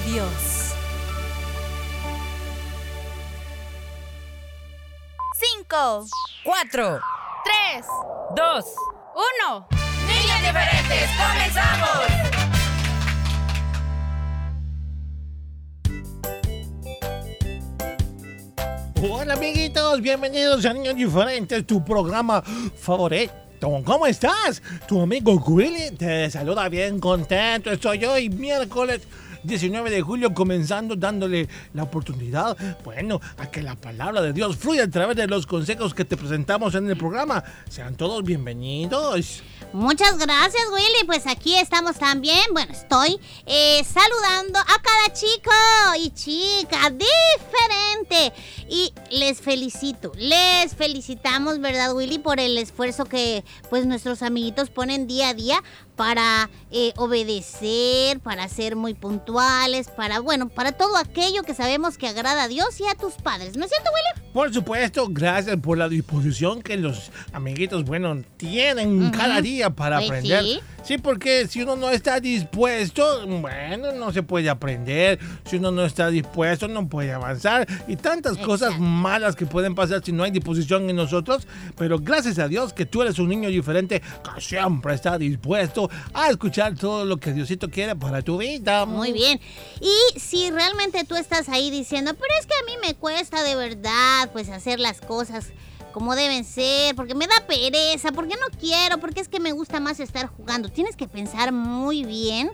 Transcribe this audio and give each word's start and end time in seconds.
Dios. 0.00 0.74
Cinco, 5.34 6.06
Cuatro, 6.44 7.00
tres, 7.44 7.86
dos, 8.34 8.64
uno. 9.14 9.66
niños 10.06 10.40
diferentes, 10.40 11.10
comenzamos. 11.16 12.37
Hola 19.00 19.34
amiguitos, 19.34 20.00
bienvenidos 20.02 20.66
a 20.66 20.72
Niños 20.72 20.96
Diferentes, 20.96 21.64
tu 21.64 21.84
programa 21.84 22.42
favorito. 22.42 23.32
¿Cómo 23.84 24.08
estás? 24.08 24.60
Tu 24.88 25.00
amigo 25.00 25.34
Willy 25.34 25.92
te 25.96 26.28
saluda 26.28 26.68
bien 26.68 26.98
contento. 26.98 27.70
Estoy 27.70 28.04
hoy 28.04 28.28
miércoles 28.28 29.02
19 29.42 29.90
de 29.90 30.02
julio 30.02 30.34
comenzando 30.34 30.96
dándole 30.96 31.48
la 31.74 31.84
oportunidad, 31.84 32.56
bueno, 32.84 33.20
a 33.36 33.50
que 33.50 33.62
la 33.62 33.76
palabra 33.76 34.22
de 34.22 34.32
Dios 34.32 34.56
fluya 34.56 34.84
a 34.84 34.90
través 34.90 35.16
de 35.16 35.26
los 35.26 35.46
consejos 35.46 35.94
que 35.94 36.04
te 36.04 36.16
presentamos 36.16 36.74
en 36.74 36.88
el 36.88 36.96
programa. 36.96 37.44
Sean 37.68 37.96
todos 37.96 38.24
bienvenidos. 38.24 39.42
Muchas 39.72 40.16
gracias, 40.16 40.62
Willy. 40.72 41.04
Pues 41.06 41.26
aquí 41.26 41.54
estamos 41.56 41.96
también. 41.96 42.40
Bueno, 42.52 42.72
estoy 42.72 43.20
eh, 43.46 43.84
saludando 43.84 44.58
a 44.58 44.64
cada 44.64 45.12
chico 45.12 45.50
y 46.00 46.10
chica 46.10 46.90
diferente. 46.90 48.32
Y 48.70 48.92
les 49.10 49.40
felicito, 49.40 50.12
les 50.16 50.74
felicitamos, 50.74 51.60
¿verdad, 51.60 51.94
Willy? 51.94 52.18
Por 52.18 52.40
el 52.40 52.56
esfuerzo 52.56 53.04
que 53.04 53.44
pues 53.68 53.84
nuestros 53.84 54.22
amiguitos 54.22 54.70
ponen 54.70 55.06
día 55.06 55.30
a 55.30 55.34
día 55.34 55.62
para 55.98 56.48
eh, 56.70 56.92
obedecer, 56.96 58.20
para 58.20 58.48
ser 58.48 58.76
muy 58.76 58.94
puntuales, 58.94 59.88
para, 59.88 60.20
bueno, 60.20 60.48
para 60.48 60.70
todo 60.70 60.96
aquello 60.96 61.42
que 61.42 61.54
sabemos 61.54 61.98
que 61.98 62.06
agrada 62.06 62.44
a 62.44 62.48
Dios 62.48 62.80
y 62.80 62.86
a 62.86 62.94
tus 62.94 63.14
padres. 63.14 63.56
¿No 63.56 63.64
es 63.64 63.70
cierto, 63.70 63.90
Willy? 63.90 64.30
Por 64.32 64.54
supuesto, 64.54 65.08
gracias 65.10 65.56
por 65.56 65.76
la 65.76 65.88
disposición 65.88 66.62
que 66.62 66.76
los 66.76 67.10
amiguitos, 67.32 67.84
bueno, 67.84 68.22
tienen 68.36 69.10
cada 69.10 69.40
día 69.40 69.70
para 69.70 69.96
Pues 69.96 70.08
aprender. 70.08 70.44
sí. 70.44 70.60
Sí, 70.88 70.96
porque 70.96 71.46
si 71.46 71.60
uno 71.60 71.76
no 71.76 71.90
está 71.90 72.18
dispuesto, 72.18 73.26
bueno, 73.26 73.92
no 73.92 74.10
se 74.10 74.22
puede 74.22 74.48
aprender. 74.48 75.18
Si 75.44 75.56
uno 75.56 75.70
no 75.70 75.84
está 75.84 76.08
dispuesto, 76.08 76.66
no 76.66 76.88
puede 76.88 77.12
avanzar. 77.12 77.68
Y 77.86 77.96
tantas 77.96 78.38
cosas 78.38 78.80
malas 78.80 79.36
que 79.36 79.44
pueden 79.44 79.74
pasar 79.74 80.02
si 80.02 80.12
no 80.12 80.22
hay 80.22 80.30
disposición 80.30 80.88
en 80.88 80.96
nosotros. 80.96 81.46
Pero 81.76 81.98
gracias 81.98 82.38
a 82.38 82.48
Dios 82.48 82.72
que 82.72 82.86
tú 82.86 83.02
eres 83.02 83.18
un 83.18 83.28
niño 83.28 83.50
diferente 83.50 84.00
que 84.00 84.40
siempre 84.40 84.94
está 84.94 85.18
dispuesto 85.18 85.90
a 86.14 86.30
escuchar 86.30 86.74
todo 86.74 87.04
lo 87.04 87.18
que 87.18 87.34
Diosito 87.34 87.68
quiere 87.68 87.94
para 87.94 88.22
tu 88.22 88.38
vida. 88.38 88.86
Muy 88.86 89.12
bien. 89.12 89.38
Y 89.82 90.18
si 90.18 90.50
realmente 90.50 91.04
tú 91.04 91.16
estás 91.16 91.50
ahí 91.50 91.70
diciendo, 91.70 92.14
pero 92.14 92.32
es 92.40 92.46
que 92.46 92.54
a 92.54 92.64
mí 92.64 92.80
me 92.80 92.94
cuesta 92.94 93.42
de 93.42 93.56
verdad, 93.56 94.30
pues 94.32 94.48
hacer 94.48 94.80
las 94.80 95.02
cosas 95.02 95.52
como 95.92 96.14
deben 96.14 96.44
ser, 96.44 96.94
porque 96.94 97.14
me 97.14 97.26
da 97.26 97.46
pereza, 97.46 98.12
porque 98.12 98.36
no 98.36 98.56
quiero, 98.58 98.98
porque 98.98 99.20
es 99.20 99.28
que 99.28 99.40
me 99.40 99.52
gusta 99.52 99.80
más 99.80 100.00
estar 100.00 100.26
jugando. 100.26 100.68
Tienes 100.68 100.96
que 100.96 101.08
pensar 101.08 101.52
muy 101.52 102.04
bien 102.04 102.50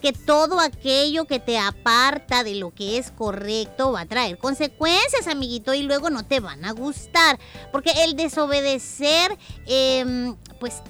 que 0.00 0.12
todo 0.12 0.58
aquello 0.58 1.26
que 1.26 1.38
te 1.38 1.58
aparta 1.58 2.42
de 2.42 2.56
lo 2.56 2.74
que 2.74 2.98
es 2.98 3.12
correcto 3.12 3.92
va 3.92 4.00
a 4.00 4.06
traer 4.06 4.36
consecuencias, 4.36 5.28
amiguito, 5.28 5.74
y 5.74 5.82
luego 5.82 6.10
no 6.10 6.24
te 6.24 6.40
van 6.40 6.64
a 6.64 6.72
gustar. 6.72 7.38
Porque 7.70 7.92
el 8.04 8.16
desobedecer, 8.16 9.38
em, 9.66 10.36
pues 10.58 10.82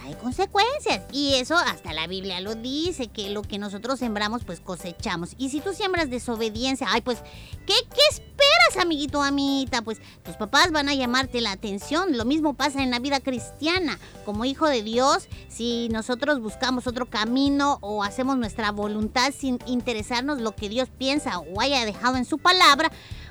trae 0.00 0.16
consecuencias. 0.16 1.02
Y 1.12 1.34
eso 1.34 1.56
hasta 1.56 1.92
la 1.92 2.06
Biblia 2.06 2.40
lo 2.40 2.54
dice, 2.54 3.08
que 3.08 3.30
lo 3.30 3.42
que 3.42 3.58
nosotros 3.58 3.98
sembramos, 3.98 4.44
pues 4.44 4.60
cosechamos. 4.60 5.34
Y 5.38 5.50
si 5.50 5.60
tú 5.60 5.72
siembras 5.72 6.10
desobediencia, 6.10 6.86
ay, 6.90 7.00
pues, 7.00 7.18
¿qué, 7.66 7.74
qué 7.94 8.02
esperas, 8.10 8.82
amiguito, 8.82 9.22
amiguita? 9.22 9.82
Pues 9.82 10.00
tus 10.22 10.36
papás 10.36 10.72
van 10.72 10.88
a 10.88 10.94
llamarte 10.94 11.40
la 11.40 11.52
atención. 11.52 12.16
Lo 12.16 12.24
mismo 12.24 12.54
pasa 12.54 12.82
en 12.82 12.90
la 12.90 12.98
vida 12.98 13.20
cristiana. 13.20 13.98
Como 14.24 14.44
hijo 14.44 14.66
de 14.66 14.82
Dios, 14.82 15.28
si 15.48 15.88
nosotros 15.90 16.40
buscamos 16.40 16.86
otro 16.86 17.06
camino 17.06 17.78
o 17.80 18.02
hacemos 18.02 18.38
nuestra 18.38 18.70
voluntad 18.72 19.32
sin 19.36 19.58
interesarnos 19.66 20.40
lo 20.40 20.54
que 20.54 20.68
Dios 20.68 20.88
piensa 20.96 21.38
o 21.38 21.60
haya 21.60 21.84
dejado 21.84 22.16
en 22.16 22.24
su 22.24 22.38
palabra, 22.38 22.90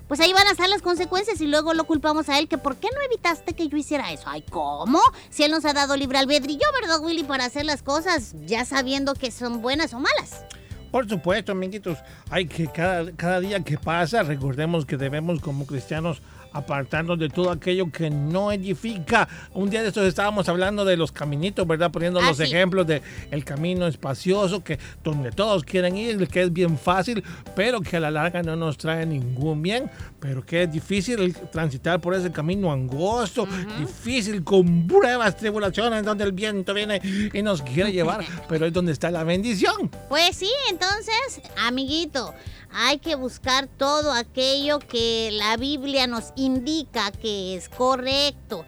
pues 0.09 0.20
ahí 0.20 0.34
van 0.34 0.47
a 0.47 0.52
estar 0.52 0.68
las 0.68 0.81
consecuencias 0.81 1.40
y 1.40 1.46
luego 1.46 1.75
lo 1.75 1.84
culpamos 1.84 2.30
a 2.30 2.40
él 2.40 2.47
que 2.47 2.58
por 2.58 2.78
qué 2.78 2.88
no 2.94 3.00
evitaste 3.03 3.53
que 3.53 3.68
yo 3.68 3.78
hiciera 3.78 4.12
eso. 4.12 4.24
Ay, 4.25 4.44
¿cómo? 4.50 5.00
Si 5.30 5.44
él 5.44 5.52
nos 5.52 5.64
ha 5.66 5.74
dado 5.74 5.96
libre 5.96 6.18
albedrío, 6.18 6.59
¿verdad, 6.81 7.00
Willy? 7.00 7.24
Para 7.24 7.46
hacer 7.46 7.64
las 7.64 7.84
cosas 7.84 8.34
ya 8.48 8.66
sabiendo 8.66 9.14
que 9.14 9.30
son 9.30 9.62
buenas 9.62 9.94
o 9.94 10.00
malas. 10.00 10.44
Por 10.92 11.07
supuesto, 11.07 11.51
amiguitos, 11.51 12.00
hay 12.31 12.48
que 12.48 12.66
cada, 12.66 13.12
cada 13.12 13.39
día 13.39 13.60
que 13.60 13.78
pasa, 13.78 14.24
recordemos 14.24 14.88
que 14.88 14.98
debemos 14.98 15.42
como 15.42 15.68
cristianos 15.68 16.24
apartarnos 16.54 17.18
de 17.19 17.30
todo 17.30 17.51
aquello 17.51 17.92
que 17.92 18.10
no 18.10 18.51
edifica. 18.51 19.28
Un 19.54 19.69
día 19.69 19.81
de 19.81 19.90
estos 19.90 20.07
estábamos 20.07 20.50
hablando 20.50 20.86
de 20.86 20.98
los 20.98 21.12
caminitos, 21.12 21.66
¿verdad? 21.68 21.92
Poniendo 21.92 22.19
Ah, 22.19 22.28
los 22.28 22.38
sí. 22.38 22.44
ejemplos 22.44 22.88
de 22.88 23.01
el 23.31 23.46
camino 23.46 23.88
espacioso, 23.88 24.63
que 24.63 24.80
donde 25.04 25.31
todos 25.31 25.63
quieren 25.63 25.96
ir, 25.98 26.28
que 26.28 26.42
es 26.44 26.51
bien 26.54 26.78
fácil, 26.78 27.24
pero 27.56 27.81
que 27.81 27.98
a 27.98 28.00
la 28.00 28.12
larga 28.12 28.42
no 28.44 28.56
nos 28.56 28.78
trae 28.78 29.06
ningún 29.06 29.62
bien, 29.62 29.90
pero 30.19 30.46
que 30.46 30.63
es 30.63 30.72
difícil 30.72 31.34
transitar 31.51 32.00
por 32.01 32.13
ese 32.13 32.31
camino 32.31 32.72
angosto, 32.72 33.48
difícil, 33.78 34.44
con 34.44 34.88
pruebas, 34.88 35.38
tribulaciones, 35.38 36.04
donde 36.04 36.24
el 36.24 36.31
viento 36.31 36.74
viene 36.74 37.01
y 37.34 37.42
nos 37.42 37.62
quiere 37.62 37.92
llevar, 37.92 38.24
pero 38.50 38.66
es 38.66 38.74
donde 38.74 38.92
está 38.92 39.12
la 39.12 39.24
bendición. 39.24 39.90
Pues 40.10 40.36
sí, 40.36 40.50
entonces, 40.69 41.42
amiguito, 41.66 42.34
hay 42.71 43.00
que 43.00 43.16
buscar 43.16 43.68
todo 43.68 44.12
aquello 44.12 44.80
que 44.80 45.30
la 45.33 45.57
Biblia 45.57 46.07
nos 46.07 46.33
indica 46.36 47.12
que 47.12 47.56
es 47.56 47.69
correcto. 47.69 48.66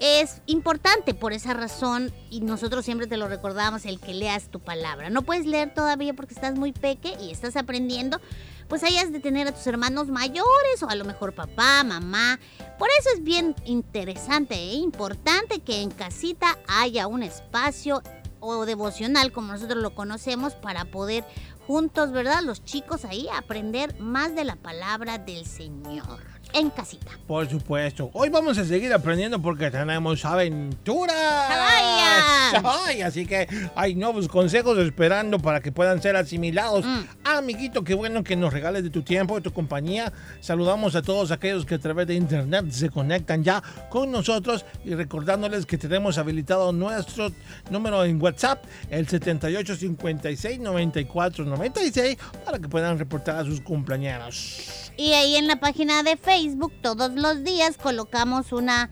Es 0.00 0.42
importante 0.46 1.14
por 1.14 1.32
esa 1.32 1.54
razón, 1.54 2.12
y 2.28 2.40
nosotros 2.40 2.84
siempre 2.84 3.06
te 3.06 3.16
lo 3.16 3.28
recordamos, 3.28 3.86
el 3.86 4.00
que 4.00 4.12
leas 4.12 4.50
tu 4.50 4.58
palabra. 4.58 5.08
No 5.08 5.22
puedes 5.22 5.46
leer 5.46 5.72
todavía 5.72 6.14
porque 6.14 6.34
estás 6.34 6.58
muy 6.58 6.72
peque 6.72 7.16
y 7.22 7.30
estás 7.30 7.56
aprendiendo, 7.56 8.20
pues 8.68 8.82
hayas 8.82 9.12
de 9.12 9.20
tener 9.20 9.46
a 9.46 9.52
tus 9.52 9.66
hermanos 9.68 10.08
mayores 10.08 10.82
o 10.82 10.88
a 10.88 10.96
lo 10.96 11.04
mejor 11.04 11.34
papá, 11.34 11.84
mamá. 11.84 12.40
Por 12.76 12.88
eso 12.98 13.10
es 13.14 13.22
bien 13.22 13.54
interesante 13.64 14.54
e 14.56 14.74
importante 14.74 15.60
que 15.60 15.80
en 15.80 15.90
casita 15.90 16.58
haya 16.66 17.06
un 17.06 17.22
espacio 17.22 18.02
o 18.40 18.66
devocional, 18.66 19.32
como 19.32 19.52
nosotros 19.52 19.82
lo 19.82 19.94
conocemos, 19.94 20.54
para 20.54 20.84
poder 20.84 21.24
juntos, 21.66 22.12
¿verdad? 22.12 22.42
Los 22.42 22.64
chicos 22.64 23.04
ahí 23.04 23.28
aprender 23.28 23.98
más 24.00 24.34
de 24.34 24.44
la 24.44 24.56
palabra 24.56 25.18
del 25.18 25.46
Señor 25.46 26.33
en 26.54 26.70
casita. 26.70 27.10
Por 27.26 27.48
supuesto. 27.48 28.10
Hoy 28.12 28.28
vamos 28.28 28.56
a 28.58 28.64
seguir 28.64 28.92
aprendiendo 28.92 29.42
porque 29.42 29.70
tenemos 29.70 30.24
aventuras. 30.24 31.16
¡Ay! 31.16 33.02
Así 33.02 33.26
que 33.26 33.48
hay 33.74 33.94
nuevos 33.94 34.28
consejos 34.28 34.78
esperando 34.78 35.38
para 35.40 35.60
que 35.60 35.72
puedan 35.72 36.00
ser 36.00 36.16
asimilados. 36.16 36.84
Mm. 36.84 37.00
Amiguito, 37.24 37.82
qué 37.82 37.94
bueno 37.94 38.22
que 38.22 38.36
nos 38.36 38.52
regales 38.52 38.84
de 38.84 38.90
tu 38.90 39.02
tiempo, 39.02 39.34
de 39.34 39.40
tu 39.40 39.52
compañía. 39.52 40.12
Saludamos 40.40 40.94
a 40.94 41.02
todos 41.02 41.32
aquellos 41.32 41.66
que 41.66 41.74
a 41.74 41.78
través 41.78 42.06
de 42.06 42.14
internet 42.14 42.70
se 42.70 42.88
conectan 42.88 43.42
ya 43.42 43.62
con 43.90 44.12
nosotros 44.12 44.64
y 44.84 44.94
recordándoles 44.94 45.66
que 45.66 45.76
tenemos 45.76 46.18
habilitado 46.18 46.72
nuestro 46.72 47.32
número 47.70 48.04
en 48.04 48.22
WhatsApp, 48.22 48.64
el 48.90 49.08
7856 49.08 50.60
9496, 50.60 52.16
para 52.44 52.58
que 52.58 52.68
puedan 52.68 52.98
reportar 52.98 53.36
a 53.36 53.44
sus 53.44 53.60
cumpleaños. 53.60 54.92
Y 54.96 55.12
ahí 55.12 55.36
en 55.36 55.48
la 55.48 55.56
página 55.56 56.02
de 56.04 56.16
Facebook 56.16 56.43
todos 56.82 57.12
los 57.14 57.44
días 57.44 57.76
colocamos 57.76 58.52
una, 58.52 58.90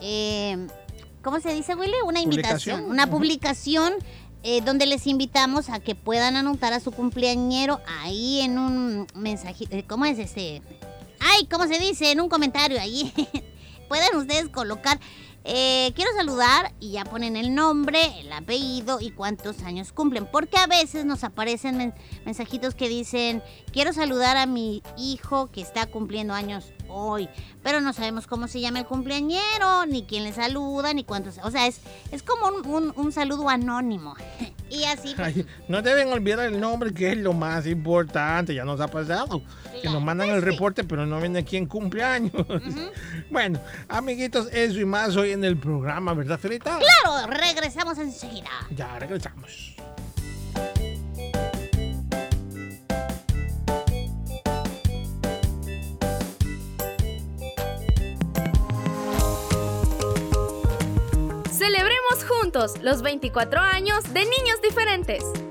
eh, 0.00 0.66
¿cómo 1.22 1.40
se 1.40 1.54
dice, 1.54 1.74
Willy? 1.74 1.94
Una 2.04 2.20
invitación, 2.20 2.80
Publicación. 2.80 2.90
una 2.90 3.06
publicación 3.10 3.92
eh, 4.42 4.60
donde 4.62 4.86
les 4.86 5.06
invitamos 5.06 5.68
a 5.68 5.80
que 5.80 5.94
puedan 5.94 6.36
anotar 6.36 6.72
a 6.72 6.80
su 6.80 6.92
cumpleañero 6.92 7.80
ahí 8.00 8.40
en 8.40 8.58
un 8.58 9.06
mensajito, 9.14 9.76
eh, 9.76 9.84
¿cómo 9.86 10.04
es 10.06 10.18
este? 10.18 10.62
Ay, 11.20 11.46
¿cómo 11.50 11.66
se 11.66 11.78
dice? 11.78 12.12
En 12.12 12.20
un 12.20 12.28
comentario 12.28 12.80
ahí. 12.80 13.12
Pueden 13.88 14.16
ustedes 14.16 14.48
colocar, 14.48 14.98
eh, 15.44 15.92
quiero 15.94 16.10
saludar 16.16 16.72
y 16.80 16.92
ya 16.92 17.04
ponen 17.04 17.36
el 17.36 17.54
nombre, 17.54 18.00
el 18.20 18.32
apellido 18.32 19.00
y 19.02 19.10
cuántos 19.10 19.62
años 19.62 19.92
cumplen. 19.92 20.26
Porque 20.30 20.56
a 20.56 20.66
veces 20.66 21.04
nos 21.04 21.22
aparecen 21.24 21.76
men- 21.76 21.94
mensajitos 22.24 22.74
que 22.74 22.88
dicen, 22.88 23.42
quiero 23.72 23.92
saludar 23.92 24.36
a 24.38 24.46
mi 24.46 24.82
hijo 24.96 25.50
que 25.50 25.60
está 25.60 25.84
cumpliendo 25.86 26.32
años 26.32 26.72
hoy. 26.90 27.28
Pero 27.62 27.80
no 27.80 27.92
sabemos 27.92 28.26
cómo 28.26 28.48
se 28.48 28.60
llama 28.60 28.80
el 28.80 28.86
cumpleañero, 28.86 29.86
ni 29.86 30.04
quién 30.04 30.24
le 30.24 30.32
saluda, 30.32 30.92
ni 30.94 31.04
cuántos. 31.04 31.38
O 31.42 31.50
sea, 31.50 31.66
es, 31.66 31.80
es 32.10 32.22
como 32.22 32.46
un, 32.48 32.66
un- 32.66 32.92
un 32.96 33.12
saludo 33.12 33.48
anónimo. 33.48 34.14
y 34.70 34.84
así, 34.84 35.14
pues, 35.14 35.36
Ay, 35.36 35.46
no 35.68 35.82
deben 35.82 36.12
olvidar 36.12 36.46
el 36.46 36.60
nombre, 36.60 36.92
que 36.94 37.12
es 37.12 37.18
lo 37.18 37.32
más 37.32 37.66
importante. 37.66 38.54
Ya 38.54 38.64
nos 38.64 38.80
ha 38.80 38.88
pasado. 38.88 39.42
Que 39.82 39.88
nos 39.88 40.02
mandan 40.02 40.28
el 40.30 40.42
reporte, 40.42 40.84
pero 40.84 41.06
no 41.06 41.18
viene 41.20 41.42
quién 41.44 41.64
cumpleaños. 41.66 42.32
bueno, 43.30 43.60
amiguitos, 43.88 44.48
eso 44.52 44.78
y 44.78 44.84
más 44.84 45.16
hoy 45.16 45.30
en 45.32 45.42
el 45.44 45.56
programa, 45.56 46.12
¿verdad, 46.12 46.38
Felita? 46.38 46.78
claro, 46.78 47.26
regresamos 47.32 47.96
enseguida. 47.98 48.50
Ya 48.76 48.98
regresamos. 48.98 49.74
Los 62.82 63.02
24 63.02 63.60
años 63.60 64.02
de 64.12 64.24
Niños 64.24 64.60
Diferentes. 64.60 65.49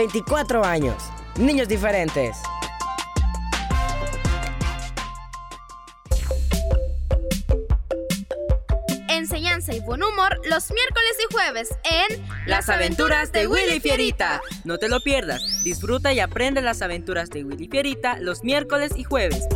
24 0.00 0.64
años. 0.64 0.96
Niños 1.36 1.68
diferentes. 1.68 2.38
Enseñanza 9.10 9.74
y 9.74 9.80
buen 9.80 10.02
humor 10.02 10.40
los 10.48 10.70
miércoles 10.70 11.12
y 11.22 11.34
jueves 11.34 11.68
en 11.84 12.26
Las 12.46 12.70
aventuras 12.70 13.30
de 13.32 13.46
Willy 13.46 13.78
Fierita. 13.78 14.40
No 14.64 14.78
te 14.78 14.88
lo 14.88 15.00
pierdas. 15.00 15.42
Disfruta 15.64 16.14
y 16.14 16.20
aprende 16.20 16.62
las 16.62 16.80
aventuras 16.80 17.28
de 17.28 17.44
Willy 17.44 17.68
Fierita 17.68 18.16
los 18.18 18.42
miércoles 18.42 18.92
y 18.96 19.04
jueves. 19.04 19.46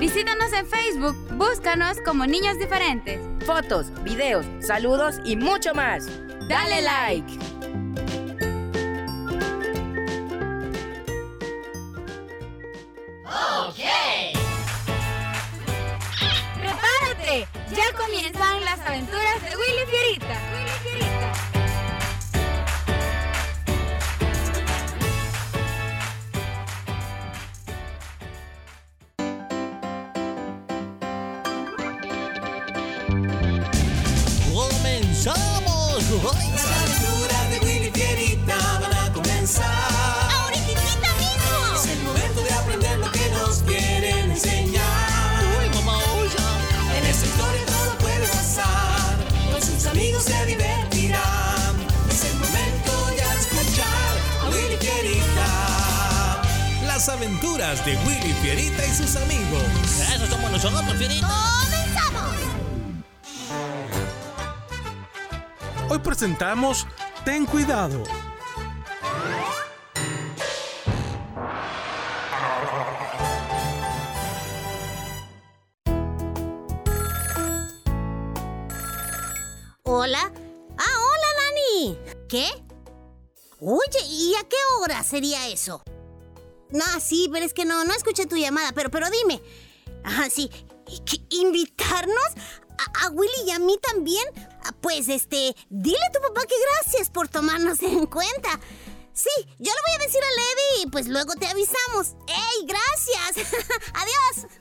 Visítanos 0.00 0.52
en 0.54 0.66
Facebook, 0.66 1.14
búscanos 1.36 1.98
como 2.04 2.26
Niños 2.26 2.58
Diferentes. 2.58 3.29
Fotos, 3.44 3.86
videos, 4.04 4.46
saludos 4.60 5.16
y 5.24 5.36
mucho 5.36 5.74
más. 5.74 6.06
Dale 6.48 6.82
like. 6.82 7.38
¡Prepárate! 16.60 17.48
Ya 17.74 17.92
comienzan 17.96 18.64
las 18.64 18.80
aventuras 18.80 19.42
de. 19.42 19.56
Willy 19.56 19.86
Fierita. 19.90 20.69
¡Comenzamos! 35.22 36.02
Las 36.50 36.64
aventuras 36.64 37.50
de 37.50 37.58
Willy 37.60 37.90
Fierita 37.90 38.56
van 38.80 38.94
a 38.94 39.12
comenzar. 39.12 39.66
¡Ahorita 40.32 40.80
mismo! 41.18 41.76
Es 41.76 41.86
el 41.88 42.02
momento 42.04 42.42
de 42.42 42.52
aprender 42.54 42.98
lo 42.98 43.12
que 43.12 43.28
nos 43.28 43.58
quieren 43.58 44.30
enseñar. 44.30 45.44
En 46.96 47.06
esta 47.06 47.26
historia 47.26 47.66
todo 47.66 47.98
puede 47.98 48.26
pasar. 48.28 49.18
Con 49.52 49.60
sus 49.60 49.84
amigos 49.88 50.24
se 50.24 50.46
divertirán. 50.46 51.76
Es 52.08 52.24
el 52.24 52.34
momento 52.36 53.06
de 53.08 53.16
escuchar 53.38 54.16
a 54.40 54.48
Willy 54.48 54.78
Fierita. 54.78 56.42
Las 56.86 57.10
aventuras 57.10 57.84
de 57.84 57.98
Willy 58.06 58.32
Fierita 58.40 58.86
y 58.86 58.94
sus 58.94 59.16
amigos. 59.16 59.64
Eso 60.14 60.26
somos 60.28 60.50
nosotros, 60.50 60.96
Fierita. 60.96 61.28
¡Comenzamos! 61.28 61.79
Hoy 65.92 65.98
presentamos 65.98 66.86
Ten 67.24 67.46
cuidado. 67.46 68.04
¿Hola? 79.82 80.30
Ah, 80.78 80.84
hola, 80.84 81.26
Dani. 81.40 81.98
¿Qué? 82.28 82.46
Oye, 83.58 83.80
¿y 84.06 84.36
a 84.36 84.48
qué 84.48 84.56
hora 84.78 85.02
sería 85.02 85.48
eso? 85.48 85.82
No, 86.70 86.84
sí, 87.00 87.28
pero 87.32 87.44
es 87.44 87.52
que 87.52 87.64
no, 87.64 87.84
no 87.84 87.92
escuché 87.94 88.26
tu 88.26 88.36
llamada, 88.36 88.70
pero, 88.76 88.92
pero 88.92 89.08
dime. 89.10 89.42
Ah, 90.04 90.28
sí. 90.30 90.52
¿y 90.86 91.00
qué, 91.00 91.16
¿Invitarnos? 91.30 92.30
¿A, 92.78 93.06
a 93.06 93.10
Willy 93.10 93.42
y 93.48 93.50
a 93.50 93.58
mí 93.58 93.76
también? 93.82 94.24
Pues, 94.80 95.08
este, 95.08 95.54
dile 95.68 95.98
a 96.08 96.12
tu 96.12 96.20
papá 96.20 96.46
que 96.46 96.54
gracias 96.60 97.10
por 97.10 97.28
tomarnos 97.28 97.80
en 97.82 98.06
cuenta. 98.06 98.60
Sí, 99.12 99.30
yo 99.58 99.72
le 99.72 99.80
voy 99.86 99.94
a 99.96 100.04
decir 100.06 100.20
a 100.22 100.28
Lady 100.28 100.82
y 100.82 100.90
pues 100.90 101.08
luego 101.08 101.34
te 101.34 101.46
avisamos. 101.46 102.14
¡Ey, 102.28 102.66
gracias! 102.66 103.46
¡Adiós! 103.94 104.59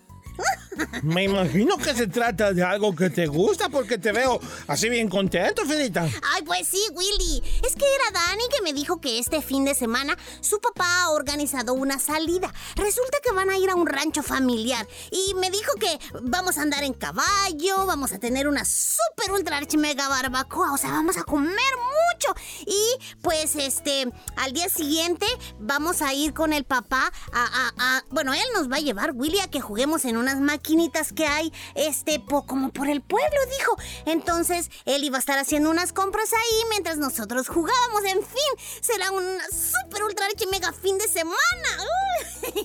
Me 1.03 1.23
imagino 1.25 1.77
que 1.77 1.93
se 1.93 2.07
trata 2.07 2.53
de 2.53 2.63
algo 2.63 2.95
que 2.95 3.09
te 3.09 3.27
gusta 3.27 3.69
porque 3.69 3.97
te 3.97 4.11
veo 4.11 4.39
así 4.67 4.89
bien 4.89 5.09
contento, 5.09 5.65
Fierita. 5.65 6.03
Ay, 6.03 6.43
pues 6.45 6.67
sí, 6.67 6.79
Willy. 6.93 7.43
Es 7.65 7.75
que 7.75 7.85
era 7.85 8.11
Dani 8.19 8.43
que 8.55 8.61
me 8.61 8.73
dijo 8.73 8.99
que 9.01 9.19
este 9.19 9.41
fin 9.41 9.65
de 9.65 9.75
semana 9.75 10.17
su 10.41 10.59
papá 10.59 11.03
ha 11.03 11.09
organizado 11.11 11.73
una 11.73 11.99
salida. 11.99 12.53
Resulta 12.75 13.17
que 13.23 13.31
van 13.33 13.49
a 13.49 13.57
ir 13.57 13.69
a 13.69 13.75
un 13.75 13.87
rancho 13.87 14.23
familiar. 14.23 14.87
Y 15.11 15.33
me 15.35 15.49
dijo 15.49 15.73
que 15.79 15.99
vamos 16.21 16.57
a 16.57 16.61
andar 16.61 16.83
en 16.83 16.93
caballo, 16.93 17.85
vamos 17.85 18.11
a 18.13 18.19
tener 18.19 18.47
una 18.47 18.63
super 18.65 19.31
ultra 19.31 19.57
archi 19.57 19.77
mega 19.77 20.07
barbacoa. 20.07 20.73
O 20.73 20.77
sea, 20.77 20.91
vamos 20.91 21.17
a 21.17 21.23
comer 21.23 21.49
mucho. 21.55 22.33
Y 22.65 23.17
pues 23.21 23.55
este, 23.55 24.07
al 24.37 24.53
día 24.53 24.69
siguiente 24.69 25.25
vamos 25.59 26.01
a 26.01 26.13
ir 26.13 26.33
con 26.33 26.53
el 26.53 26.63
papá 26.63 27.11
a, 27.33 27.43
a- 27.43 27.73
a- 27.97 28.03
bueno, 28.09 28.33
él 28.33 28.43
nos 28.53 28.71
va 28.71 28.77
a 28.77 28.81
llevar, 28.81 29.11
Willy, 29.13 29.39
a 29.39 29.47
que 29.49 29.61
juguemos 29.61 30.05
en 30.05 30.17
unas 30.29 30.41
maquinitas 30.41 31.11
que 31.13 31.25
hay, 31.25 31.51
este, 31.75 32.19
po- 32.19 32.45
como 32.45 32.71
por 32.71 32.87
el 32.89 33.01
pueblo, 33.01 33.37
dijo. 33.57 33.75
Entonces, 34.05 34.69
él 34.85 35.03
iba 35.03 35.17
a 35.17 35.19
estar 35.19 35.37
haciendo 35.39 35.69
unas 35.69 35.93
compras 35.93 36.31
ahí 36.33 36.61
mientras 36.69 36.97
nosotros 36.97 37.47
jugábamos. 37.47 38.03
En 38.05 38.19
fin, 38.23 38.81
será 38.81 39.11
un 39.11 39.23
super 39.51 40.03
ultra 40.03 40.25
archi 40.27 40.45
mega 40.47 40.71
fin 40.71 40.97
de 40.97 41.07
semana. 41.07 41.37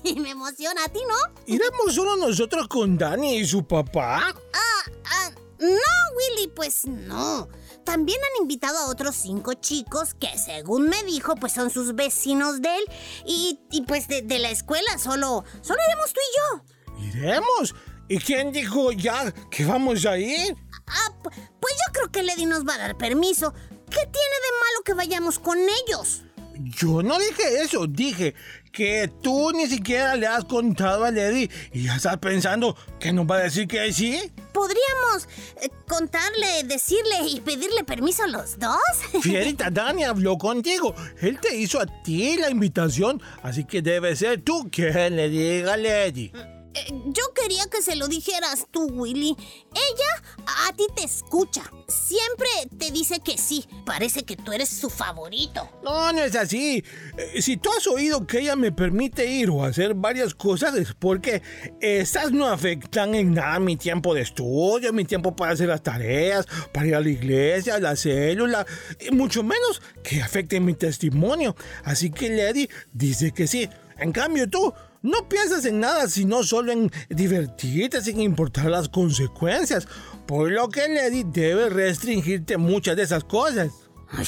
Uy, 0.04 0.14
me 0.21 0.30
emociona 0.30 0.85
a 0.85 0.88
ti, 0.88 1.00
¿no? 1.09 1.14
¿Iremos 1.47 1.94
solo 1.94 2.16
nosotros 2.16 2.68
con 2.68 2.99
Dani 2.99 3.38
y 3.38 3.47
su 3.47 3.66
papá? 3.66 4.35
Ah, 4.52 4.90
ah, 5.06 5.30
no, 5.59 5.68
Willy, 6.16 6.49
pues 6.49 6.85
no. 6.87 7.49
También 7.85 8.18
han 8.18 8.42
invitado 8.42 8.78
a 8.78 8.87
otros 8.88 9.14
cinco 9.14 9.52
chicos 9.54 10.14
que, 10.14 10.28
según 10.38 10.88
me 10.88 11.02
dijo, 11.04 11.35
pues 11.37 11.52
son 11.52 11.71
sus 11.71 11.94
vecinos 11.94 12.62
de 12.62 12.76
él. 12.76 12.85
Y, 13.26 13.61
y, 13.71 13.83
pues 13.83 14.09
de, 14.09 14.23
de 14.23 14.38
la 14.38 14.50
escuela 14.50 14.99
solo, 14.99 15.44
solo 15.62 15.80
iremos 15.87 16.12
tú 16.12 16.21
y 16.21 16.37
yo. 16.38 16.74
¿Iremos? 17.01 17.75
¿Y 18.09 18.19
quién 18.19 18.53
dijo 18.53 18.93
ya 18.93 19.33
que 19.51 19.65
vamos 19.65 20.05
a 20.07 20.19
ir? 20.19 20.55
Ah, 20.87 21.11
pu- 21.23 21.31
pues 21.61 21.75
yo 21.75 21.93
creo 21.93 22.13
que 22.13 22.23
Lady 22.23 22.45
nos 22.47 22.67
va 22.67 22.75
a 22.75 22.79
dar 22.79 22.97
permiso. 22.99 23.53
¿Qué 23.91 24.01
tiene 24.01 24.09
de 24.11 24.53
malo 24.61 24.85
que 24.85 24.95
vayamos 24.95 25.39
con 25.39 25.59
ellos? 25.59 26.23
Yo 26.57 27.03
no 27.03 27.19
dije 27.19 27.63
eso, 27.63 27.87
dije 27.89 28.35
que 28.73 29.11
tú 29.23 29.51
ni 29.53 29.67
siquiera 29.67 30.15
le 30.15 30.27
has 30.29 30.45
contado 30.45 31.05
a 31.05 31.11
Lady 31.11 31.51
y 31.73 31.85
ya 31.85 31.97
estás 31.97 32.17
pensando 32.19 32.77
que 33.01 33.13
nos 33.13 33.27
va 33.27 33.37
a 33.37 33.43
decir 33.45 33.67
que 33.67 33.93
sí. 33.93 34.33
¿Podríamos 34.53 35.29
eh, 35.63 35.69
contarle, 35.89 36.63
decirle 36.65 37.27
y 37.29 37.41
pedirle 37.41 37.83
permiso 37.85 38.23
a 38.23 38.29
los 38.29 38.59
dos? 38.59 38.79
Fierita, 39.23 39.69
Dani 39.71 40.05
habló 40.05 40.39
contigo. 40.39 40.95
Él 41.21 41.41
te 41.41 41.57
hizo 41.57 41.81
a 41.81 41.87
ti 42.03 42.37
la 42.37 42.51
invitación, 42.51 43.21
así 43.43 43.65
que 43.65 43.83
debe 43.83 44.15
ser 44.15 44.43
tú 44.43 44.69
quien 44.71 45.17
le 45.17 45.29
diga 45.29 45.75
a 45.75 45.77
Lady. 45.77 46.31
Eh, 46.75 46.93
yo 47.07 47.23
quería 47.35 47.66
que 47.66 47.83
se 47.83 47.97
lo 47.97 48.09
dijeras 48.09 48.66
tú, 48.71 48.87
Willy. 48.87 49.37
Ella 49.75 50.45
a 50.66 50.73
ti 50.73 50.85
te 50.95 51.04
escucha. 51.04 51.62
Siempre 51.88 52.49
te 52.78 52.90
dice 52.90 53.21
que 53.21 53.38
sí. 53.38 53.66
Parece 53.87 54.25
que 54.25 54.37
tú 54.37 54.52
eres 54.52 54.69
su 54.69 54.90
favorito. 54.90 55.69
No, 55.83 56.12
no 56.12 56.23
es 56.23 56.35
así. 56.35 56.85
Eh, 57.16 57.43
si 57.43 57.57
tú 57.57 57.71
has 57.76 57.87
oído 57.87 58.26
que 58.26 58.40
ella 58.40 58.57
me 58.57 58.73
permite 58.73 59.26
ir 59.26 59.50
o 59.50 59.64
hacer 59.64 59.95
varias 59.95 60.35
cosas 60.35 60.75
es 60.75 60.95
porque 60.95 61.43
esas 61.81 62.33
no 62.33 62.47
afectan 62.47 63.14
en 63.14 63.35
nada 63.35 63.61
mi 63.61 63.76
tiempo 63.76 64.14
de 64.14 64.23
estudio, 64.23 64.93
mi 64.93 65.04
tiempo 65.04 65.37
para 65.37 65.52
hacer 65.52 65.69
las 65.69 65.83
tareas, 65.83 66.47
para 66.73 66.87
ir 66.87 66.95
a 66.95 67.00
la 67.00 67.09
iglesia, 67.09 67.76
a 67.76 67.81
la 67.81 67.97
célula, 67.97 68.66
y 69.00 69.11
mucho 69.14 69.43
menos 69.43 69.81
que 70.02 70.23
afecten 70.23 70.64
mi 70.64 70.75
testimonio. 70.75 71.54
Así 71.85 72.11
que 72.11 72.31
Lady 72.31 72.69
dice 72.93 73.33
que 73.33 73.47
sí. 73.47 73.69
En 73.99 74.12
cambio 74.12 74.49
tú 74.49 74.73
no 75.05 75.29
piensas 75.29 75.67
en 75.67 75.81
nada 75.81 76.09
sino 76.09 76.43
solo 76.43 76.73
en 76.73 76.91
divertirte 77.11 78.01
sin 78.03 78.21
importar 78.21 78.67
las 78.67 78.89
consecuencias. 78.89 79.87
Por 80.27 80.51
lo 80.51 80.69
que 80.71 80.89
Lady 80.89 81.25
debe 81.25 81.69
restringirte 81.69 82.57
muchas 82.57 82.97
de 82.97 83.03
esas 83.03 83.23
cosas. 83.23 83.71
Ay, 84.09 84.27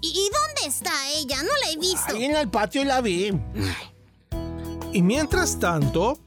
¿Y, 0.00 0.06
y 0.06 0.30
dónde 0.30 0.66
está 0.68 0.92
ella? 1.16 1.42
No 1.42 1.50
la 1.64 1.72
he 1.72 1.76
visto. 1.76 2.14
Ahí 2.14 2.24
en 2.24 2.36
el 2.36 2.48
patio 2.48 2.84
la 2.84 3.00
vi. 3.00 3.32
Y 4.92 5.02
mientras 5.02 5.58
tanto, 5.58 6.18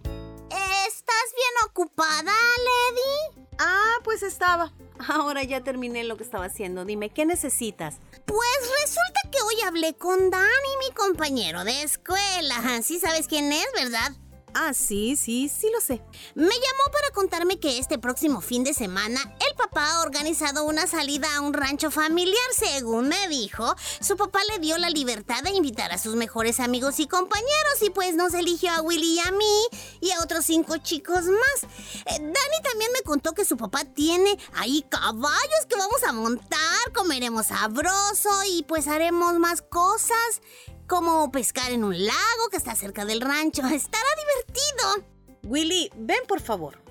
¿Estás 0.49 1.31
bien 1.33 1.69
ocupada, 1.69 2.33
Lady? 2.33 3.34
Ah, 3.59 3.93
pues 4.03 4.23
estaba. 4.23 4.73
Ahora 5.07 5.43
ya 5.43 5.61
terminé 5.61 6.03
lo 6.03 6.17
que 6.17 6.23
estaba 6.23 6.45
haciendo. 6.45 6.85
Dime, 6.85 7.09
¿qué 7.09 7.25
necesitas? 7.25 7.97
Pues 8.25 8.71
resulta 8.81 9.21
que 9.31 9.41
hoy 9.41 9.61
hablé 9.65 9.93
con 9.95 10.29
Dani, 10.29 10.71
mi 10.87 10.93
compañero 10.93 11.63
de 11.63 11.83
escuela. 11.83 12.81
Sí 12.81 12.99
sabes 12.99 13.27
quién 13.27 13.51
es, 13.51 13.67
¿verdad? 13.75 14.11
Ah, 14.57 14.73
sí, 14.73 15.17
sí, 15.17 15.49
sí 15.49 15.69
lo 15.69 15.81
sé. 15.81 16.01
Me 16.33 16.45
llamó 16.45 16.91
para 16.93 17.11
contarme 17.13 17.59
que 17.59 17.77
este 17.77 17.99
próximo 17.99 18.39
fin 18.39 18.63
de 18.63 18.73
semana 18.73 19.19
el 19.45 19.55
papá 19.57 19.91
ha 19.91 20.01
organizado 20.01 20.63
una 20.63 20.87
salida 20.87 21.27
a 21.35 21.41
un 21.41 21.51
rancho 21.51 21.91
familiar. 21.91 22.41
Según 22.57 23.09
me 23.09 23.27
dijo, 23.27 23.75
su 23.99 24.15
papá 24.15 24.39
le 24.49 24.59
dio 24.59 24.77
la 24.77 24.89
libertad 24.89 25.43
de 25.43 25.49
invitar 25.49 25.91
a 25.91 25.97
sus 25.97 26.15
mejores 26.15 26.61
amigos 26.61 27.01
y 27.01 27.07
compañeros 27.07 27.81
y 27.81 27.89
pues 27.89 28.15
nos 28.15 28.33
eligió 28.33 28.71
a 28.71 28.81
Willy 28.81 29.15
y 29.15 29.19
a 29.19 29.31
mí 29.31 29.67
y 29.99 30.11
a 30.11 30.21
otros 30.21 30.45
cinco 30.45 30.77
chicos 30.77 31.25
más. 31.25 31.71
Eh, 32.05 32.19
Dani 32.19 32.63
también 32.63 32.91
me 32.93 33.01
contó 33.01 33.33
que 33.33 33.43
su 33.43 33.57
papá 33.57 33.83
tiene 33.83 34.37
ahí 34.53 34.85
caballos 34.87 35.65
que 35.67 35.75
vamos 35.75 36.01
a 36.07 36.13
montar, 36.13 36.93
comeremos 36.93 37.47
sabroso 37.47 38.29
y 38.47 38.63
pues 38.63 38.87
haremos 38.87 39.37
más 39.37 39.61
cosas 39.61 40.41
como 40.87 41.31
pescar 41.31 41.71
en 41.71 41.83
un 41.83 41.97
lago 42.05 42.49
que 42.51 42.57
está 42.57 42.75
cerca 42.75 43.05
del 43.05 43.21
rancho. 43.21 43.65
Estará 43.67 44.07
divertido. 44.17 45.15
Willy, 45.43 45.89
ven 45.95 46.19
por 46.27 46.41
favor. 46.41 46.81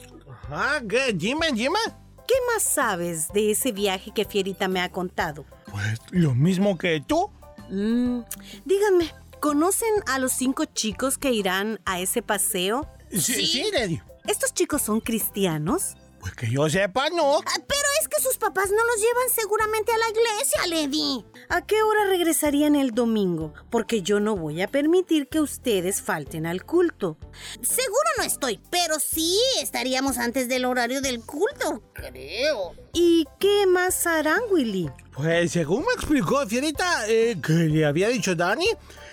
Ah, 0.50 0.80
¿qué? 0.88 1.12
Dime, 1.12 1.52
dime. 1.52 1.78
¿Qué 2.26 2.34
más 2.52 2.62
sabes 2.62 3.28
de 3.32 3.50
ese 3.50 3.72
viaje 3.72 4.12
que 4.14 4.24
Fierita 4.24 4.68
me 4.68 4.80
ha 4.80 4.90
contado? 4.90 5.44
Pues 5.70 5.98
lo 6.10 6.34
mismo 6.34 6.78
que 6.78 7.02
tú. 7.06 7.30
Mm, 7.70 8.20
díganme, 8.64 9.12
¿conocen 9.40 9.92
a 10.06 10.18
los 10.18 10.32
cinco 10.32 10.64
chicos 10.64 11.18
que 11.18 11.32
irán 11.32 11.80
a 11.84 12.00
ese 12.00 12.22
paseo? 12.22 12.88
Sí, 13.10 13.46
sí, 13.46 13.64
Lady. 13.72 14.00
¿Estos 14.26 14.54
chicos 14.54 14.82
son 14.82 15.00
cristianos? 15.00 15.96
Pues 16.24 16.36
que 16.36 16.50
yo 16.50 16.70
sepa, 16.70 17.10
no. 17.10 17.36
Ah, 17.40 17.58
Pero 17.68 17.88
es 18.00 18.08
que 18.08 18.22
sus 18.22 18.38
papás 18.38 18.70
no 18.70 18.82
los 18.82 18.96
llevan 18.96 19.28
seguramente 19.34 19.92
a 19.92 19.98
la 19.98 20.08
iglesia, 20.08 20.66
Lady. 20.68 21.22
¿A 21.50 21.66
qué 21.66 21.82
hora 21.82 22.06
regresarían 22.06 22.76
el 22.76 22.92
domingo? 22.92 23.52
Porque 23.68 24.00
yo 24.00 24.20
no 24.20 24.34
voy 24.34 24.62
a 24.62 24.68
permitir 24.68 25.28
que 25.28 25.40
ustedes 25.40 26.00
falten 26.00 26.46
al 26.46 26.64
culto. 26.64 27.18
Seguro 27.60 28.08
no 28.16 28.24
estoy, 28.24 28.58
pero 28.70 28.98
sí 29.00 29.38
estaríamos 29.60 30.16
antes 30.16 30.48
del 30.48 30.64
horario 30.64 31.02
del 31.02 31.20
culto, 31.22 31.82
creo. 31.92 32.72
¿Y 32.94 33.26
qué 33.38 33.66
más 33.66 34.06
harán, 34.06 34.40
Willy? 34.50 34.90
Pues 35.14 35.52
según 35.52 35.80
me 35.82 35.92
explicó 35.94 36.44
Fierita, 36.46 37.08
eh, 37.08 37.36
que 37.40 37.52
le 37.52 37.84
había 37.84 38.08
dicho 38.08 38.34
Dani, 38.34 38.66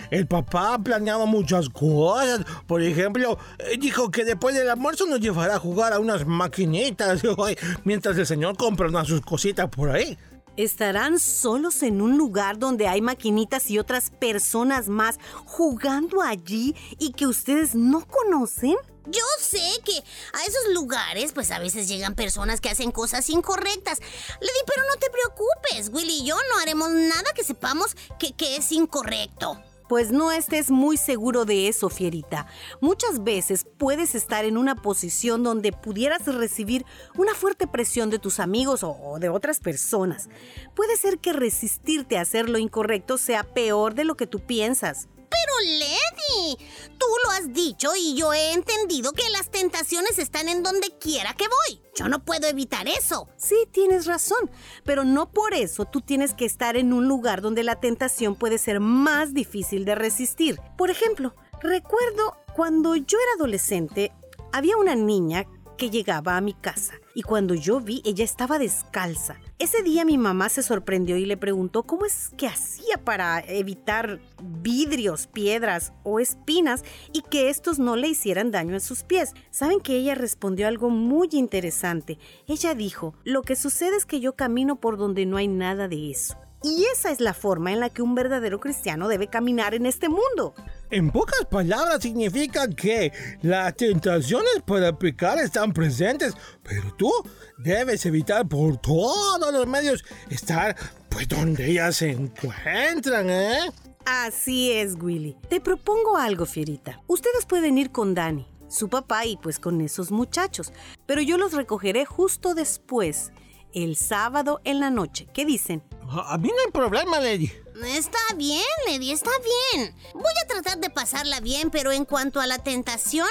el 0.09 0.25
papá 0.25 0.73
ha 0.73 0.79
planeado 0.79 1.27
muchas 1.27 1.69
cosas. 1.69 2.43
Por 2.65 2.81
ejemplo, 2.81 3.37
eh, 3.59 3.77
dijo 3.79 4.09
que 4.09 4.25
después 4.25 4.55
del 4.55 4.69
almuerzo 4.69 5.05
nos 5.05 5.19
llevará 5.19 5.55
a 5.55 5.59
jugar 5.59 5.93
a 5.93 5.99
unas 5.99 6.25
maquinitas 6.25 7.21
mientras 7.83 8.17
el 8.17 8.25
señor 8.25 8.57
compra 8.57 8.87
unas 8.87 9.07
sus 9.07 9.21
cositas 9.21 9.69
por 9.69 9.91
ahí. 9.91 10.17
¿Estarán 10.57 11.17
solos 11.19 11.81
en 11.81 12.01
un 12.01 12.17
lugar 12.17 12.57
donde 12.57 12.87
hay 12.87 13.01
maquinitas 13.01 13.69
y 13.69 13.79
otras 13.79 14.09
personas 14.09 14.89
más 14.89 15.19
jugando 15.45 16.21
allí 16.21 16.75
y 16.99 17.13
que 17.13 17.27
ustedes 17.27 17.73
no 17.73 18.05
conocen? 18.05 18.75
Yo 19.07 19.23
sé 19.39 19.81
que 19.83 19.97
a 20.33 20.45
esos 20.45 20.73
lugares, 20.73 21.31
pues 21.33 21.49
a 21.51 21.59
veces 21.59 21.87
llegan 21.87 22.13
personas 22.13 22.61
que 22.61 22.69
hacen 22.69 22.91
cosas 22.91 23.29
incorrectas. 23.29 23.99
Lady, 23.99 24.59
pero 24.67 24.83
no 24.83 24.99
te 24.99 25.09
preocupes, 25.09 25.89
Willy 25.91 26.21
y 26.21 26.25
yo 26.25 26.35
no 26.49 26.59
haremos 26.59 26.89
nada 26.91 27.33
que 27.35 27.43
sepamos 27.43 27.95
que, 28.19 28.55
es 28.55 28.71
incorrecto. 28.71 29.59
Pues 29.89 30.11
no 30.11 30.31
estés 30.31 30.71
muy 30.71 30.95
seguro 30.95 31.43
de 31.43 31.67
eso, 31.67 31.89
Fierita. 31.89 32.47
Muchas 32.79 33.23
veces 33.23 33.65
puedes 33.77 34.15
estar 34.15 34.45
en 34.45 34.57
una 34.57 34.75
posición 34.75 35.43
donde 35.43 35.73
pudieras 35.73 36.25
recibir 36.27 36.85
una 37.17 37.35
fuerte 37.35 37.67
presión 37.67 38.09
de 38.09 38.19
tus 38.19 38.39
amigos 38.39 38.83
o 38.83 39.17
de 39.19 39.29
otras 39.29 39.59
personas. 39.59 40.29
Puede 40.75 40.95
ser 40.95 41.19
que 41.19 41.33
resistirte 41.33 42.17
a 42.17 42.21
hacer 42.21 42.49
lo 42.49 42.57
incorrecto 42.57 43.17
sea 43.17 43.43
peor 43.43 43.93
de 43.93 44.05
lo 44.05 44.15
que 44.15 44.27
tú 44.27 44.39
piensas. 44.39 45.09
Pero 45.31 45.79
Lady, 45.79 46.57
tú 46.99 47.05
lo 47.23 47.31
has 47.31 47.53
dicho 47.53 47.91
y 47.97 48.15
yo 48.15 48.33
he 48.33 48.51
entendido 48.51 49.13
que 49.13 49.29
las 49.29 49.49
tentaciones 49.49 50.19
están 50.19 50.49
en 50.49 50.61
donde 50.61 50.89
quiera 50.99 51.33
que 51.33 51.45
voy. 51.47 51.81
Yo 51.95 52.09
no 52.09 52.23
puedo 52.23 52.47
evitar 52.47 52.87
eso. 52.87 53.27
Sí, 53.37 53.55
tienes 53.71 54.05
razón, 54.05 54.51
pero 54.83 55.05
no 55.05 55.31
por 55.31 55.53
eso 55.53 55.85
tú 55.85 56.01
tienes 56.01 56.33
que 56.33 56.45
estar 56.45 56.75
en 56.75 56.93
un 56.93 57.07
lugar 57.07 57.41
donde 57.41 57.63
la 57.63 57.79
tentación 57.79 58.35
puede 58.35 58.57
ser 58.57 58.79
más 58.79 59.33
difícil 59.33 59.85
de 59.85 59.95
resistir. 59.95 60.59
Por 60.77 60.89
ejemplo, 60.89 61.33
recuerdo 61.61 62.37
cuando 62.53 62.95
yo 62.95 63.17
era 63.17 63.31
adolescente, 63.37 64.11
había 64.51 64.75
una 64.77 64.95
niña 64.95 65.45
que 65.77 65.89
llegaba 65.89 66.37
a 66.37 66.41
mi 66.41 66.53
casa 66.53 66.93
y 67.15 67.23
cuando 67.23 67.55
yo 67.55 67.79
vi 67.79 68.01
ella 68.05 68.23
estaba 68.23 68.59
descalza. 68.59 69.39
Ese 69.61 69.83
día 69.83 70.05
mi 70.05 70.17
mamá 70.17 70.49
se 70.49 70.63
sorprendió 70.63 71.17
y 71.17 71.25
le 71.27 71.37
preguntó 71.37 71.83
cómo 71.83 72.07
es 72.07 72.31
que 72.35 72.47
hacía 72.47 72.97
para 72.97 73.41
evitar 73.41 74.19
vidrios, 74.41 75.27
piedras 75.27 75.93
o 76.01 76.19
espinas 76.19 76.83
y 77.13 77.21
que 77.21 77.51
estos 77.51 77.77
no 77.77 77.95
le 77.95 78.07
hicieran 78.07 78.49
daño 78.49 78.73
en 78.73 78.81
sus 78.81 79.03
pies. 79.03 79.35
¿Saben 79.51 79.79
que 79.79 79.97
ella 79.97 80.15
respondió 80.15 80.67
algo 80.67 80.89
muy 80.89 81.29
interesante? 81.33 82.17
Ella 82.47 82.73
dijo, 82.73 83.13
lo 83.23 83.43
que 83.43 83.55
sucede 83.55 83.97
es 83.97 84.07
que 84.07 84.19
yo 84.19 84.35
camino 84.35 84.77
por 84.77 84.97
donde 84.97 85.27
no 85.27 85.37
hay 85.37 85.47
nada 85.47 85.87
de 85.87 86.09
eso. 86.09 86.39
Y 86.63 86.85
esa 86.93 87.09
es 87.11 87.19
la 87.19 87.33
forma 87.33 87.71
en 87.71 87.79
la 87.79 87.89
que 87.89 88.01
un 88.01 88.13
verdadero 88.13 88.59
cristiano 88.59 89.07
debe 89.07 89.27
caminar 89.27 89.73
en 89.73 89.85
este 89.87 90.09
mundo. 90.09 90.53
En 90.91 91.09
pocas 91.09 91.45
palabras 91.49 92.01
significa 92.01 92.67
que 92.67 93.11
las 93.41 93.75
tentaciones 93.75 94.61
para 94.65 94.97
pecar 94.97 95.39
están 95.39 95.73
presentes, 95.73 96.35
pero 96.61 96.93
tú 96.95 97.11
debes 97.57 98.05
evitar 98.05 98.47
por 98.47 98.77
todos 98.77 99.51
los 99.51 99.65
medios 99.65 100.03
estar 100.29 100.75
pues 101.09 101.27
donde 101.27 101.71
ellas 101.71 101.95
se 101.97 102.11
encuentran, 102.11 103.29
¿eh? 103.29 103.71
Así 104.05 104.71
es, 104.71 104.95
Willy. 104.99 105.37
Te 105.49 105.61
propongo 105.61 106.17
algo, 106.17 106.45
Fierita. 106.45 107.01
Ustedes 107.07 107.45
pueden 107.45 107.77
ir 107.77 107.91
con 107.91 108.13
Dani, 108.13 108.47
su 108.67 108.89
papá 108.89 109.25
y 109.25 109.37
pues 109.37 109.59
con 109.59 109.81
esos 109.81 110.11
muchachos, 110.11 110.73
pero 111.05 111.21
yo 111.21 111.37
los 111.37 111.53
recogeré 111.53 112.05
justo 112.05 112.53
después, 112.53 113.31
el 113.73 113.95
sábado 113.95 114.61
en 114.63 114.79
la 114.79 114.89
noche. 114.89 115.27
¿Qué 115.33 115.45
dicen? 115.45 115.83
A 116.09 116.33
a 116.33 116.37
mí 116.37 116.49
no 116.49 116.55
hay 116.65 116.71
problema, 116.71 117.19
Lady. 117.19 117.51
Está 117.85 118.19
bien, 118.35 118.63
Lady, 118.87 119.11
está 119.11 119.31
bien. 119.73 119.95
Voy 120.13 120.33
a 120.43 120.47
tratar 120.47 120.77
de 120.79 120.89
pasarla 120.89 121.39
bien, 121.39 121.71
pero 121.71 121.91
en 121.91 122.05
cuanto 122.05 122.39
a 122.39 122.47
la 122.47 122.59
tentación, 122.59 123.29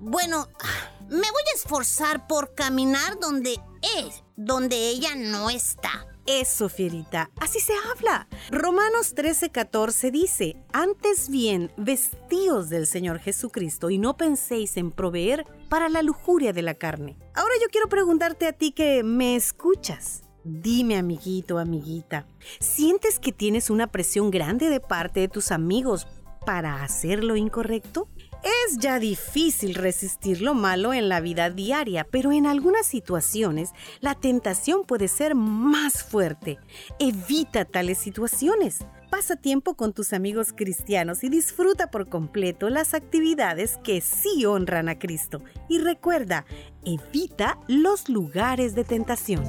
bueno, 0.00 0.48
me 1.08 1.18
voy 1.18 1.42
a 1.52 1.56
esforzar 1.56 2.26
por 2.26 2.54
caminar 2.54 3.20
donde 3.20 3.60
es, 3.98 4.22
donde 4.36 4.88
ella 4.88 5.14
no 5.14 5.50
está. 5.50 6.06
Eso, 6.26 6.68
Fierita, 6.68 7.30
así 7.40 7.58
se 7.58 7.72
habla. 7.90 8.28
Romanos 8.50 9.14
13:14 9.14 10.10
dice, 10.12 10.56
antes 10.72 11.28
bien, 11.28 11.72
vestíos 11.76 12.68
del 12.68 12.86
Señor 12.86 13.18
Jesucristo 13.18 13.90
y 13.90 13.98
no 13.98 14.16
penséis 14.16 14.76
en 14.76 14.92
proveer 14.92 15.44
para 15.68 15.88
la 15.88 16.02
lujuria 16.02 16.52
de 16.52 16.62
la 16.62 16.74
carne. 16.74 17.16
Ahora 17.34 17.54
yo 17.60 17.68
quiero 17.70 17.88
preguntarte 17.88 18.46
a 18.46 18.52
ti 18.52 18.72
que 18.72 19.02
me 19.02 19.34
escuchas. 19.34 20.22
Dime, 20.44 20.96
amiguito, 20.96 21.58
amiguita, 21.58 22.26
¿sientes 22.60 23.18
que 23.18 23.32
tienes 23.32 23.70
una 23.70 23.86
presión 23.86 24.30
grande 24.30 24.70
de 24.70 24.80
parte 24.80 25.20
de 25.20 25.28
tus 25.28 25.52
amigos 25.52 26.08
para 26.44 26.82
hacer 26.82 27.22
lo 27.22 27.36
incorrecto? 27.36 28.08
Es 28.42 28.78
ya 28.78 28.98
difícil 28.98 29.74
resistir 29.76 30.42
lo 30.42 30.54
malo 30.54 30.92
en 30.92 31.08
la 31.08 31.20
vida 31.20 31.48
diaria, 31.48 32.06
pero 32.10 32.32
en 32.32 32.46
algunas 32.46 32.86
situaciones 32.86 33.70
la 34.00 34.16
tentación 34.16 34.84
puede 34.84 35.06
ser 35.06 35.36
más 35.36 36.02
fuerte. 36.02 36.58
Evita 36.98 37.64
tales 37.64 37.98
situaciones. 37.98 38.84
Pasa 39.10 39.36
tiempo 39.36 39.74
con 39.74 39.92
tus 39.92 40.12
amigos 40.12 40.52
cristianos 40.56 41.22
y 41.22 41.28
disfruta 41.28 41.90
por 41.90 42.08
completo 42.08 42.68
las 42.68 42.94
actividades 42.94 43.78
que 43.84 44.00
sí 44.00 44.44
honran 44.46 44.88
a 44.88 44.98
Cristo. 44.98 45.42
Y 45.68 45.78
recuerda, 45.78 46.44
evita 46.84 47.58
los 47.68 48.08
lugares 48.08 48.74
de 48.74 48.84
tentación. 48.84 49.44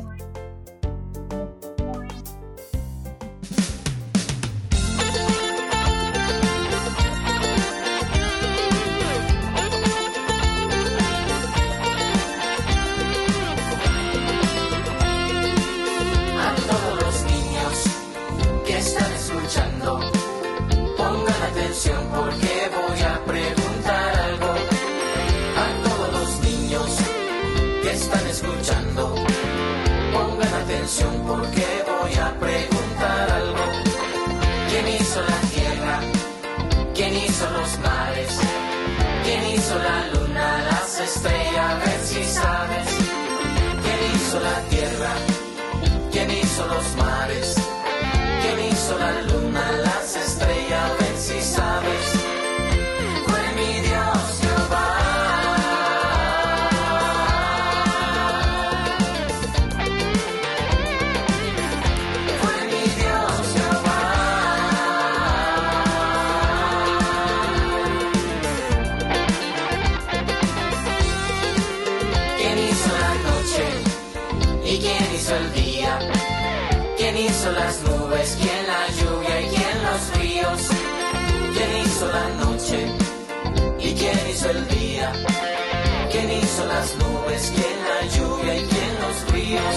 ¿Quién 86.55 86.65
hizo 86.65 86.67
las 86.67 86.95
nubes? 86.97 87.51
¿Quién 87.55 87.77
la 87.89 88.05
lluvia 88.15 88.55
y 88.55 88.63
quién 88.65 88.93
los 89.01 89.33
ríos? 89.33 89.75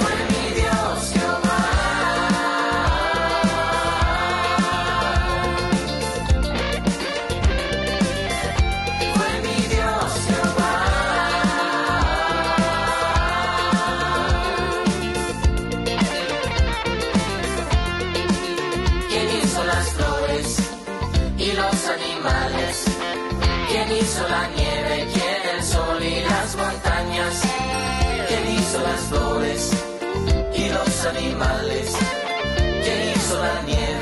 Fue 0.00 0.14
mi 0.30 0.44
Dios 0.60 1.12
Jehová. 1.12 1.62
Fue 9.14 9.32
mi 9.42 9.58
Dios 9.68 10.10
Jehová. 10.26 10.74
¿Quién 19.08 19.28
hizo 19.40 19.64
las 19.64 19.86
flores 19.90 20.58
y 21.38 21.52
los 21.52 21.88
animales? 21.88 22.84
¿Quién 23.68 23.92
hizo 23.92 24.28
la 24.28 24.48
nieve? 24.48 25.13
¿Quién 26.04 26.16
el 26.16 26.24
sol 26.24 26.28
y 26.28 26.28
las 26.28 26.56
montañas? 26.56 27.42
¿Quién 28.28 28.58
hizo 28.58 28.78
las 28.82 29.00
flores 29.08 29.70
y 30.54 30.68
los 30.68 31.06
animales? 31.06 31.96
¿Quién 32.82 33.12
hizo 33.16 33.38
la 33.40 33.62
nieve? 33.62 33.93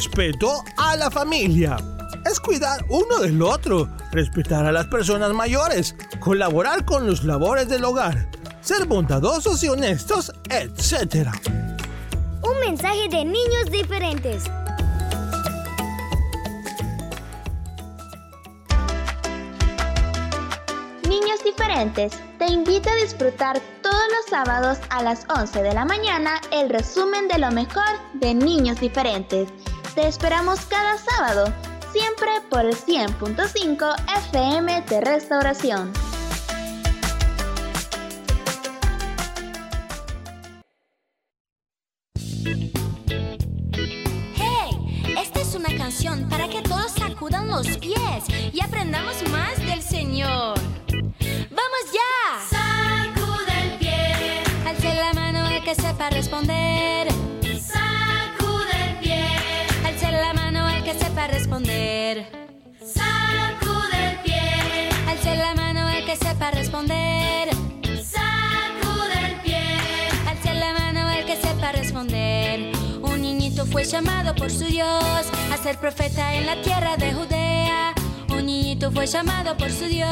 Respeto 0.00 0.64
a 0.78 0.96
la 0.96 1.10
familia. 1.10 1.76
Es 2.24 2.40
cuidar 2.40 2.82
uno 2.88 3.18
del 3.18 3.42
otro, 3.42 3.86
respetar 4.12 4.64
a 4.64 4.72
las 4.72 4.86
personas 4.86 5.30
mayores, 5.34 5.94
colaborar 6.20 6.86
con 6.86 7.06
los 7.06 7.22
labores 7.22 7.68
del 7.68 7.84
hogar, 7.84 8.30
ser 8.62 8.86
bondadosos 8.86 9.62
y 9.62 9.68
honestos, 9.68 10.32
etc. 10.48 11.28
Un 12.42 12.60
mensaje 12.60 13.10
de 13.10 13.26
niños 13.26 13.70
diferentes. 13.70 14.44
Niños 21.06 21.44
diferentes, 21.44 22.14
te 22.38 22.46
invito 22.46 22.88
a 22.88 22.94
disfrutar 22.94 23.60
todos 23.82 24.04
los 24.16 24.30
sábados 24.30 24.78
a 24.88 25.02
las 25.02 25.26
11 25.28 25.62
de 25.62 25.74
la 25.74 25.84
mañana 25.84 26.40
el 26.52 26.70
resumen 26.70 27.28
de 27.28 27.38
lo 27.38 27.50
mejor 27.50 27.84
de 28.14 28.32
Niños 28.32 28.80
diferentes. 28.80 29.52
Te 29.94 30.06
esperamos 30.06 30.60
cada 30.66 30.96
sábado, 30.98 31.52
siempre 31.92 32.30
por 32.48 32.64
el 32.64 32.76
100.5 32.76 33.96
FM 34.28 34.82
de 34.82 35.00
Restauración. 35.00 35.92
¡Hey! 44.36 45.16
Esta 45.18 45.40
es 45.40 45.54
una 45.56 45.76
canción 45.76 46.28
para 46.28 46.48
que 46.48 46.62
todos 46.62 46.92
sacudan 46.92 47.48
los 47.48 47.66
pies 47.78 48.24
y 48.52 48.60
aprendamos 48.60 49.28
más 49.30 49.58
del 49.58 49.82
Señor. 49.82 50.59
Fue 73.70 73.84
llamado 73.84 74.34
por 74.34 74.50
su 74.50 74.64
Dios 74.64 75.26
a 75.52 75.56
ser 75.62 75.78
profeta 75.78 76.34
en 76.34 76.46
la 76.46 76.60
tierra 76.62 76.96
de 76.96 77.12
Judea. 77.12 77.94
Un 78.30 78.46
niñito 78.46 78.90
fue 78.90 79.06
llamado 79.06 79.56
por 79.56 79.70
su 79.70 79.84
Dios 79.84 80.08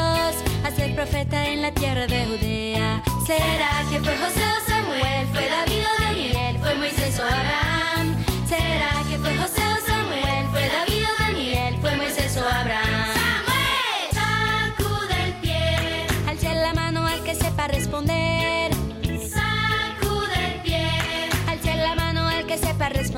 a 0.63 0.71
ser 0.75 0.95
profeta 0.95 1.45
en 1.47 1.61
la 1.61 1.71
tierra 1.71 2.07
de 2.07 2.25
Judea. 2.25 3.03
¿Será 3.25 3.83
que 3.89 3.99
fue 3.99 4.15
José 4.17 4.41
o 4.41 4.69
Samuel? 4.69 5.27
¿Fue 5.33 5.47
David 5.49 5.83
o 5.83 6.03
Daniel? 6.03 6.57
¿Fue 6.61 6.75
Moisés 6.75 7.19
o 7.19 7.23
Abraham? 7.23 8.15
¿Será 8.47 8.91
que 9.09 9.17
fue 9.17 9.35
José 9.37 9.61
o 9.61 9.87
Samuel? 9.87 10.47
¿Fue 10.51 10.69
David 10.69 11.03
o 11.03 11.23
Daniel? 11.23 11.75
¿Fue 11.81 11.95
Moisés 11.97 12.37
o 12.37 12.47
Abraham? 12.47 13.13
¡Samuel! 13.13 14.09
Sacude 14.13 15.23
el 15.25 15.33
pie. 15.41 16.07
Alce 16.27 16.55
la 16.55 16.73
mano 16.73 17.05
al 17.05 17.21
que 17.23 17.35
sepa 17.35 17.67
responder. 17.67 18.38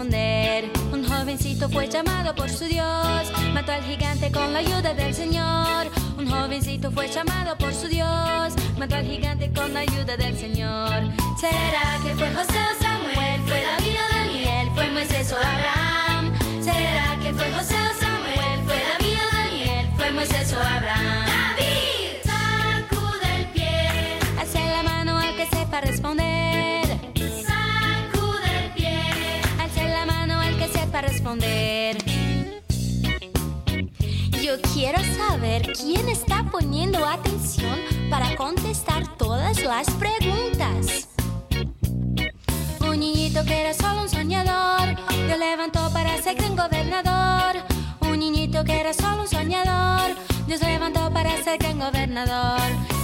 Un 0.02 1.08
jovencito 1.08 1.70
fue 1.70 1.88
llamado 1.88 2.34
por 2.34 2.50
su 2.50 2.66
Dios, 2.66 3.32
mató 3.54 3.72
al 3.72 3.84
gigante 3.84 4.32
con 4.32 4.52
la 4.52 4.58
ayuda 4.58 4.96
del 4.96 5.14
Señor. 5.14 5.92
Un 6.18 6.28
jovencito 6.28 6.90
fue 6.92 7.08
llamado 7.08 7.56
por 7.56 7.72
su 7.72 7.88
Dios, 7.88 8.56
mató 8.80 8.96
al 8.96 9.06
gigante 9.06 9.52
con 9.54 9.72
la 9.76 9.82
ayuda 9.82 10.18
del 10.18 10.36
Señor. 10.36 11.04
¿Será 11.40 12.00
que 12.04 12.16
fue 12.16 12.32
José 12.34 12.58
o 12.58 12.82
Samuel? 12.82 13.42
¿Fue 13.46 13.62
David 13.62 13.96
o 13.96 14.16
Daniel? 14.16 14.70
¿Fue 14.74 14.90
Moisés 14.90 15.34
o 15.34 15.38
Abraham? 15.38 16.34
¿Será 16.64 17.20
que 17.22 17.34
fue 17.36 17.52
José 17.52 17.76
o 17.76 18.00
Samuel? 18.00 18.60
¿Fue 18.66 18.82
David 18.98 19.18
o 19.22 19.36
Daniel? 19.36 19.90
¿Fue 19.98 20.12
Moisés 20.12 20.52
o 20.54 20.60
Abraham? 20.60 21.31
Yo 34.41 34.60
quiero 34.74 35.00
saber 35.15 35.72
quién 35.72 36.10
está 36.10 36.44
poniendo 36.52 37.06
atención 37.06 37.80
para 38.10 38.36
contestar 38.36 39.15
todas 39.15 39.63
las 39.63 39.89
preguntas. 39.91 41.08
Un 42.82 43.00
niñito 43.00 43.46
que 43.46 43.62
era 43.62 43.74
solo 43.74 44.02
un 44.02 44.10
soñador, 44.10 44.98
Dios 45.26 45.39
levantó 45.39 45.89
para 45.94 46.22
ser 46.22 46.36
gran 46.36 46.58
gobernador. 46.58 47.63
Un 48.02 48.20
niñito 48.20 48.65
que 48.65 48.82
era 48.82 48.94
solo 48.94 49.22
un 49.22 49.28
soñador, 49.30 50.17
Dios 50.48 50.60
levantó 50.60 51.10
para 51.13 51.41
ser 51.41 51.60
gran 51.60 51.80
gobernador. 51.80 52.60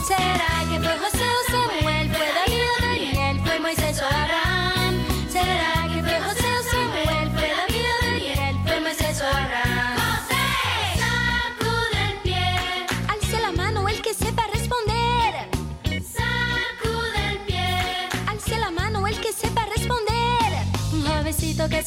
¿Será 0.05 0.65
que 0.69 0.79
fue 0.81 0.97
José 0.97 1.23
o 1.23 1.51
Samuel? 1.51 2.09
¿Fue 2.09 2.27
David 2.35 2.61
o 2.75 2.81
Daniel? 2.81 3.39
¿Fue 3.45 3.59
Moisés 3.59 4.01
o 4.01 4.05
Abraham? 4.05 4.46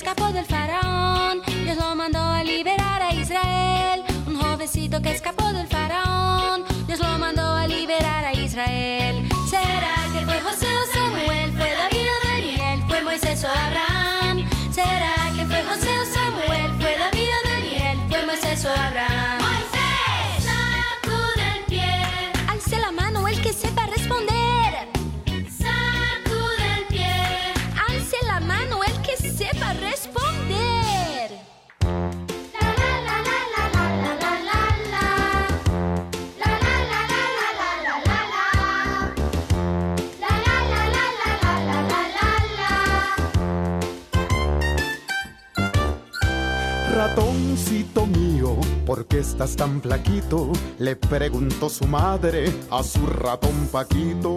escapó 0.01 0.33
del 0.33 0.47
faraón, 0.47 1.43
Dios 1.63 1.77
lo 1.77 1.95
mandó 1.95 2.21
a 2.21 2.43
liberar 2.43 3.03
a 3.03 3.13
Israel. 3.13 4.03
Un 4.27 4.41
jovencito 4.41 5.03
que 5.03 5.11
escapó 5.11 5.53
del 5.53 5.67
faraón, 5.67 6.65
Dios 6.87 7.01
lo 7.01 7.19
mandó 7.19 7.43
a 7.43 7.67
liberar 7.67 8.25
a 8.25 8.33
Israel. 8.33 9.29
¿Será 9.51 9.97
que 10.15 10.25
fue 10.25 10.41
José 10.41 10.69
o 10.75 10.95
Samuel? 10.95 11.53
¿Fue 11.53 11.71
David 11.75 12.07
o 12.17 12.29
Daniel? 12.29 12.83
¿Fue 12.89 13.03
Moisés 13.03 13.45
o 13.45 13.49
Abraham? 13.49 13.90
Estás 49.21 49.55
tan 49.57 49.81
flaquito? 49.81 50.51
Le 50.79 50.97
preguntó 50.97 51.69
su 51.69 51.87
madre 51.87 52.53
a 52.71 52.83
su 52.83 53.07
ratón 53.07 53.69
Paquito. 53.71 54.37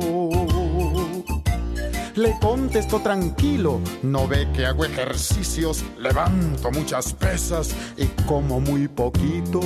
Le 2.15 2.38
contestó 2.39 3.00
tranquilo, 3.00 3.80
no 4.04 4.28
ve 4.28 4.48
que 4.54 4.67
hago 4.67 4.86
ejercicios, 4.86 5.84
levanto 5.98 6.69
muchas 6.69 7.13
pesas 7.13 7.74
y 7.98 8.06
como 8.28 8.60
muy 8.60 8.88
poquito. 8.88 9.62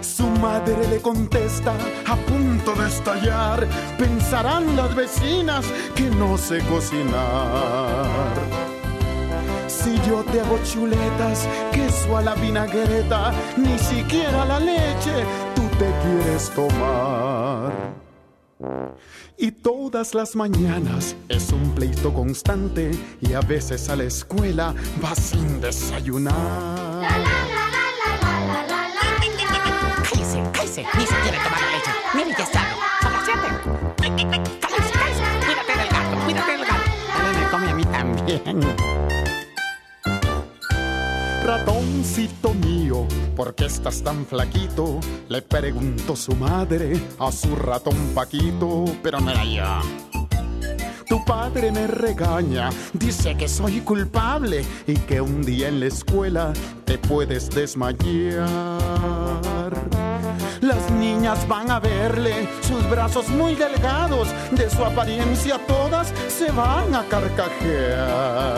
Su 0.00 0.28
madre 0.28 0.86
le 0.88 1.00
contesta, 1.00 1.74
a 2.06 2.14
punto 2.16 2.74
de 2.74 2.86
estallar, 2.86 3.66
pensarán 3.98 4.76
las 4.76 4.94
vecinas 4.94 5.64
que 5.96 6.08
no 6.10 6.38
sé 6.38 6.60
cocinar. 6.60 8.05
Si 9.86 9.94
yo 10.10 10.24
te 10.24 10.40
hago 10.40 10.58
chuletas, 10.64 11.46
queso 11.70 12.16
a 12.16 12.20
la 12.20 12.34
vinagreta, 12.34 13.32
ni 13.56 13.78
siquiera 13.78 14.44
la 14.44 14.58
leche 14.58 15.24
tú 15.54 15.62
te 15.78 15.88
quieres 16.02 16.50
tomar. 16.50 17.72
Y 19.38 19.52
todas 19.52 20.12
las 20.12 20.34
mañanas 20.34 21.14
es 21.28 21.52
un 21.52 21.72
pleito 21.76 22.12
constante 22.12 22.90
y 23.20 23.34
a 23.34 23.40
veces 23.42 23.88
a 23.88 23.94
la 23.94 24.02
escuela 24.02 24.74
vas 25.00 25.18
sin 25.20 25.60
desayunar. 25.60 26.34
Cállese, 30.10 30.42
cállese, 30.52 30.84
ni 30.98 31.06
se 31.06 31.14
quiere 31.14 31.38
tomar 31.38 31.60
la 31.60 31.70
leche. 31.70 31.92
Mire, 32.12 32.34
ya 32.36 32.42
está. 32.42 32.62
Son 33.02 33.12
las 33.12 33.24
siete. 33.24 33.46
Cállese, 34.02 34.92
cállese. 34.98 35.22
Cuídate 35.46 35.78
del 35.78 35.88
gato, 35.90 36.24
cuídate 36.24 36.50
del 36.50 36.64
gato. 36.66 36.90
Él 37.24 37.38
me 37.38 37.50
come 37.50 37.70
a 37.70 37.74
mí 37.74 37.84
también. 37.84 38.95
Ratoncito 41.46 42.52
mío, 42.54 43.06
¿por 43.36 43.54
qué 43.54 43.66
estás 43.66 44.02
tan 44.02 44.26
flaquito? 44.26 44.98
Le 45.28 45.42
preguntó 45.42 46.16
su 46.16 46.34
madre 46.34 47.00
a 47.20 47.30
su 47.30 47.54
ratón 47.54 47.94
Paquito, 48.16 48.84
pero 49.00 49.18
era 49.20 49.44
yo. 49.44 49.80
Tu 51.08 51.24
padre 51.24 51.70
me 51.70 51.86
regaña, 51.86 52.70
dice 52.92 53.36
que 53.36 53.46
soy 53.46 53.80
culpable 53.82 54.64
y 54.88 54.94
que 54.96 55.20
un 55.20 55.40
día 55.40 55.68
en 55.68 55.78
la 55.78 55.86
escuela 55.86 56.52
te 56.84 56.98
puedes 56.98 57.48
desmayar. 57.50 58.50
Las 60.60 60.90
niñas 60.90 61.46
van 61.46 61.70
a 61.70 61.78
verle 61.78 62.48
sus 62.60 62.90
brazos 62.90 63.28
muy 63.28 63.54
delgados, 63.54 64.26
de 64.50 64.68
su 64.68 64.84
apariencia 64.84 65.64
todas 65.64 66.12
se 66.26 66.50
van 66.50 66.92
a 66.92 67.04
carcajear. 67.04 68.56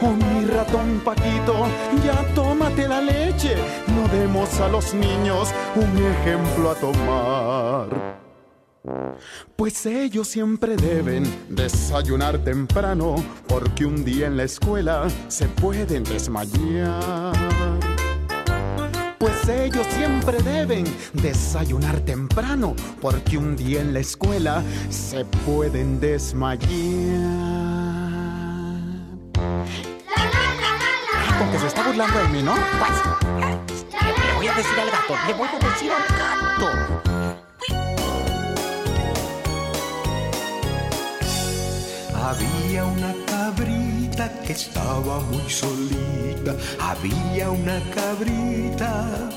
Oh, 0.00 0.12
mi 0.12 0.44
ratón 0.44 1.00
Paquito, 1.04 1.66
ya 2.04 2.22
tómate 2.34 2.86
la 2.86 3.00
leche. 3.00 3.56
No 3.88 4.06
demos 4.08 4.60
a 4.60 4.68
los 4.68 4.94
niños 4.94 5.52
un 5.74 6.06
ejemplo 6.06 6.70
a 6.70 6.74
tomar. 6.76 8.28
Pues 9.56 9.84
ellos 9.86 10.28
siempre 10.28 10.76
deben 10.76 11.24
desayunar 11.48 12.38
temprano, 12.38 13.16
porque 13.48 13.86
un 13.86 14.04
día 14.04 14.28
en 14.28 14.36
la 14.36 14.44
escuela 14.44 15.08
se 15.26 15.48
pueden 15.48 16.04
desmayar. 16.04 17.32
Pues 19.18 19.48
ellos 19.48 19.86
siempre 19.90 20.40
deben 20.42 20.84
desayunar 21.12 21.98
temprano, 22.00 22.76
porque 23.00 23.36
un 23.36 23.56
día 23.56 23.80
en 23.80 23.92
la 23.92 23.98
escuela 23.98 24.62
se 24.90 25.24
pueden 25.44 25.98
desmayar. 25.98 27.67
Con 31.38 31.52
que 31.52 31.58
se 31.60 31.66
está 31.68 31.82
burlando 31.84 32.18
de 32.18 32.28
mí, 32.28 32.42
¿no? 32.42 32.54
Pues, 32.54 32.90
Le 34.02 34.34
voy 34.34 34.48
a 34.48 34.54
decir 34.54 34.80
al 34.80 34.90
gato, 34.90 35.14
le 35.26 35.34
voy 35.34 35.48
a 35.48 35.58
decir 35.58 35.92
al 35.92 36.02
gato. 36.18 36.68
Había 42.28 42.84
una 42.84 43.14
cabrita 43.26 44.32
que 44.44 44.52
estaba 44.52 45.20
muy 45.20 45.48
solita. 45.48 46.56
Había 46.80 47.50
una 47.50 47.80
cabrita. 47.94 49.30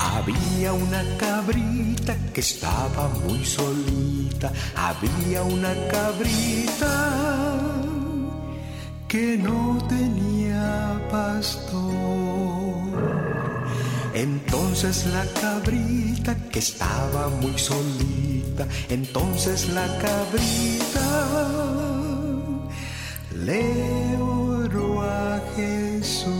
Había 0.00 0.72
una 0.72 1.04
cabrita 1.18 2.16
que 2.32 2.40
estaba 2.40 3.08
muy 3.26 3.44
solita. 3.44 4.50
Había 4.74 5.42
una 5.42 5.74
cabrita 5.90 7.62
que 9.12 9.36
no 9.36 9.76
tenía 9.90 10.98
pastor. 11.10 11.82
Entonces 14.14 15.04
la 15.04 15.26
cabrita 15.38 16.34
que 16.50 16.60
estaba 16.60 17.28
muy 17.28 17.58
solita, 17.58 18.66
entonces 18.88 19.68
la 19.68 19.86
cabrita 19.98 21.10
le 23.36 24.16
oró 24.16 25.02
a 25.02 25.42
Jesús 25.56 26.32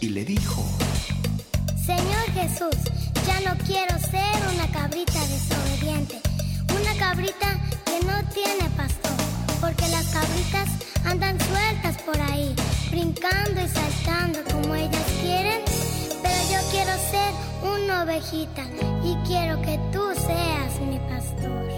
y 0.00 0.08
le 0.08 0.24
dijo, 0.24 0.64
Señor 1.84 2.26
Jesús, 2.32 2.78
ya 3.26 3.40
no 3.40 3.54
quiero 3.66 3.98
ser 3.98 4.36
una 4.54 4.66
cabrita 4.72 5.20
desobediente, 5.26 6.07
ovejita 18.02 18.64
y 19.04 19.14
quiero 19.26 19.60
que 19.62 19.78
tú 19.92 20.02
seas 20.14 20.80
mi 20.80 20.98
pastor. 21.00 21.68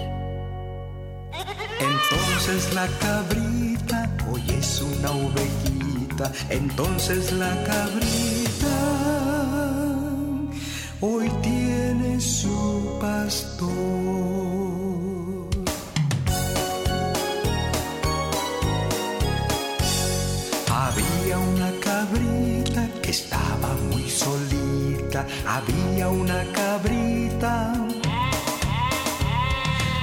Entonces 1.81 2.75
la 2.75 2.87
cabrita 2.99 4.11
hoy 4.31 4.43
es 4.49 4.83
una 4.83 5.11
ovejita. 5.11 6.33
Entonces 6.51 7.33
la 7.33 7.51
cabrita 7.65 8.77
hoy 11.01 11.31
tiene 11.43 12.21
su 12.21 12.99
pastor. 13.01 14.50
Había 25.53 26.09
una 26.09 26.45
cabrita. 26.53 27.75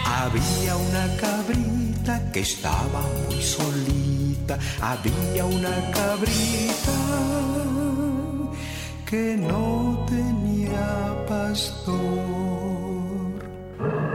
Había 0.05 0.75
una 0.75 1.05
cabrita 1.15 2.31
que 2.33 2.41
estaba 2.41 3.01
muy 3.29 3.41
solita. 3.41 4.59
Había 4.81 5.45
una 5.45 5.75
cabrita 5.91 6.97
que 9.09 9.37
no 9.37 10.05
tenía 10.09 11.25
pastor. 11.29 11.87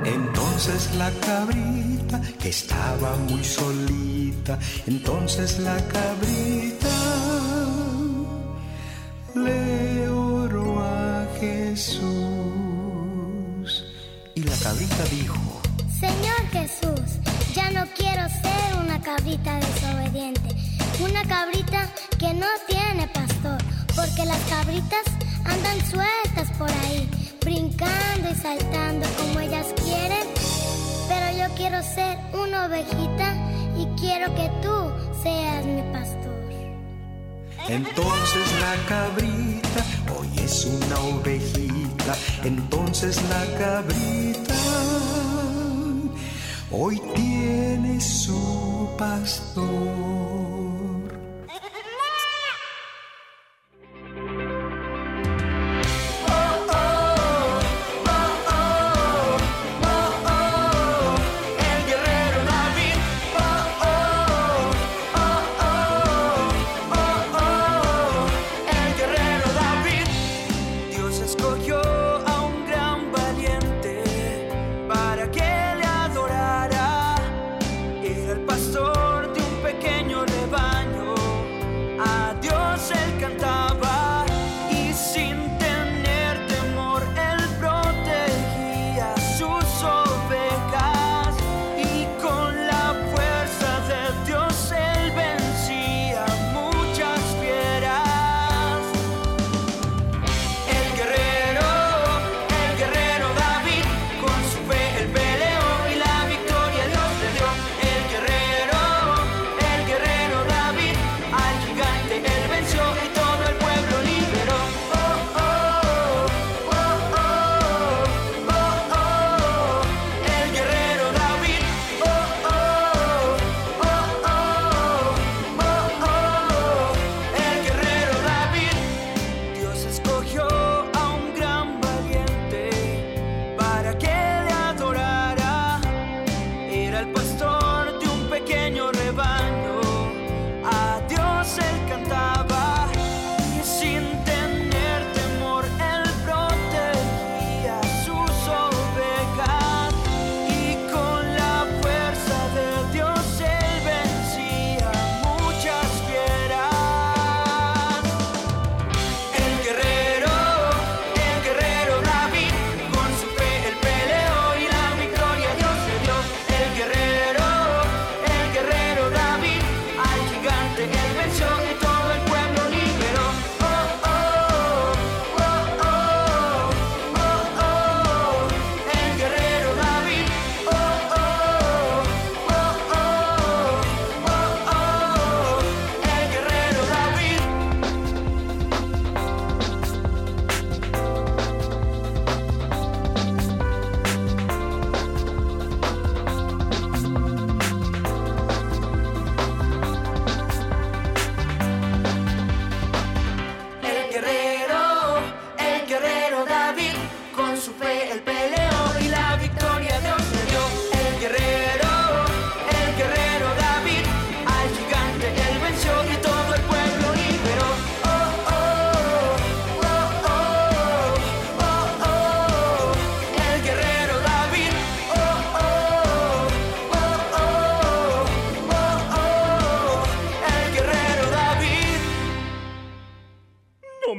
Entonces 0.05 0.95
la 0.97 1.11
cabrita 1.29 2.21
que 2.41 2.51
estaba 2.51 3.17
muy 3.29 3.43
solita. 3.43 4.59
Entonces 4.87 5.59
la 5.61 5.79
cabrita 5.97 6.82
cabrita 14.83 15.05
dijo, 15.15 15.35
Señor 16.01 16.49
Jesús, 16.51 17.21
ya 17.55 17.71
no 17.71 17.87
quiero 17.97 18.29
ser 18.29 18.81
una 18.81 19.01
cabrita 19.01 19.61
desobediente, 19.61 20.57
una 21.01 21.23
cabrita 21.23 21.89
que 22.19 22.35
no 22.35 22.47
cabritas 24.49 25.05
andan 25.45 25.79
sueltas 25.87 26.51
por 26.59 26.71
ahí, 26.71 27.09
brincando 27.45 28.31
y 28.31 28.35
saltando 28.35 29.07
como 29.19 29.41
ellas 29.41 29.67
quieren. 29.85 30.27
Pero 31.09 31.39
yo 31.39 31.55
quiero 31.55 31.83
ser 31.83 32.19
una 32.33 32.67
ovejita 32.67 33.35
y 33.77 33.87
quiero 34.01 34.35
que 34.35 34.51
tú 34.63 35.23
seas 35.23 35.65
mi 35.65 35.83
pastor. 35.93 36.33
Entonces 37.69 38.61
la 38.61 38.75
cabrita 38.89 39.85
hoy 40.17 40.29
es 40.39 40.65
una 40.65 40.99
ovejita. 40.99 41.82
Entonces 42.45 43.21
la 43.29 43.59
cabrita 43.59 44.55
hoy 46.71 47.01
tiene 47.15 48.01
su 48.01 48.89
pastor. 48.99 50.52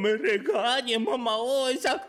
Me 0.04 0.18
regañes, 0.18 1.00
mamá 1.00 1.38
Osa. 1.38 2.04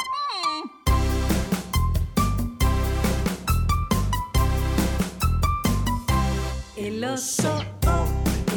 El 6.76 7.04
oso, 7.04 7.64
oh, 7.86 8.06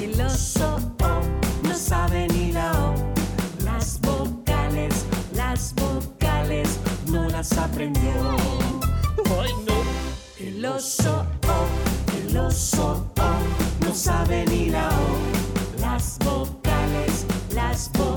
el 0.02 0.20
oso, 0.20 0.80
oh, 1.04 1.22
no 1.62 1.76
sabe 1.76 2.28
ni 2.30 2.52
la 2.52 2.72
O. 2.82 2.96
Las 3.64 4.02
vocales, 4.02 5.06
las 5.36 5.76
vocales, 5.76 6.80
no 7.06 7.30
las 7.30 7.56
aprendió. 7.60 8.36
Ay, 9.40 9.54
no. 9.68 9.78
El 10.40 10.66
oso, 10.66 11.28
oh, 11.48 11.68
el 12.26 12.36
oso, 12.40 13.08
oh, 13.20 13.86
no 13.86 13.94
sabe 13.94 14.46
ni 14.48 14.72
la 14.72 14.90
O. 14.90 15.80
Las 15.80 16.18
vocales, 16.26 17.28
las 17.54 17.92
vocales, 17.92 18.17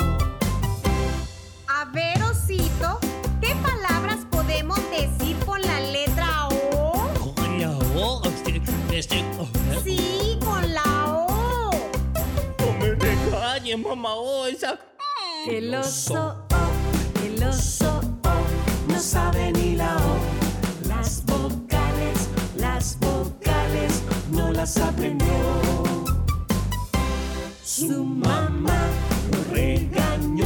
Podemos 4.71 4.91
decir 4.91 5.37
con 5.45 5.61
la 5.61 5.79
letra 5.79 6.47
O? 6.49 7.33
Con 7.35 7.59
la 7.59 7.77
O, 7.95 8.21
este, 8.25 8.61
este, 8.91 9.25
oh, 9.39 9.43
¿eh? 9.73 9.81
Sí, 9.83 10.39
con 10.43 10.73
la 10.73 10.83
O. 11.07 11.71
No 12.59 12.79
me 12.79 12.95
regañes, 12.95 13.79
mamá 13.79 14.15
Osa. 14.15 14.79
El 15.47 15.73
oso, 15.73 16.45
oh, 16.51 17.25
el 17.25 17.43
oso, 17.43 17.99
oh, 18.23 18.91
no 18.91 18.99
sabe 18.99 19.51
ni 19.51 19.75
la 19.75 19.97
O. 19.97 20.87
Las 20.87 21.25
vocales, 21.25 22.29
las 22.55 22.97
vocales, 22.99 24.03
no 24.31 24.51
las 24.51 24.77
aprendió. 24.77 25.27
Su 27.63 28.03
mamá 28.03 28.79
lo 29.31 29.53
regañó, 29.53 30.45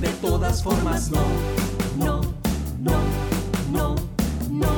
de 0.00 0.08
todas 0.22 0.62
formas 0.62 1.10
no, 1.10 1.20
no, 1.98 2.22
no, 2.78 2.92
no, 3.70 3.94
no, 4.50 4.68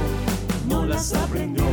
no 0.66 0.86
las 0.86 1.14
aprendió. 1.14 1.64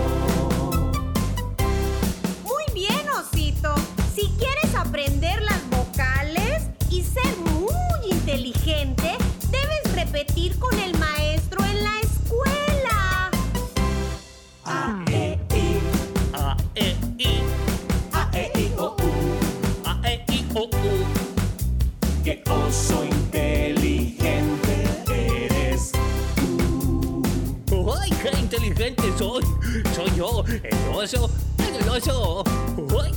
Muy 2.43 2.63
bien, 2.73 3.05
Osito. 3.17 3.75
Si 4.15 4.27
quieres 4.37 4.75
aprender 4.75 5.41
las 5.41 5.61
vocales 5.69 6.63
y 6.89 7.03
ser 7.03 7.35
muy 7.37 8.11
inteligente 8.11 8.98
oso, 30.99 31.29
el 31.57 31.89
oso. 31.89 32.43
Uy. 32.77 33.11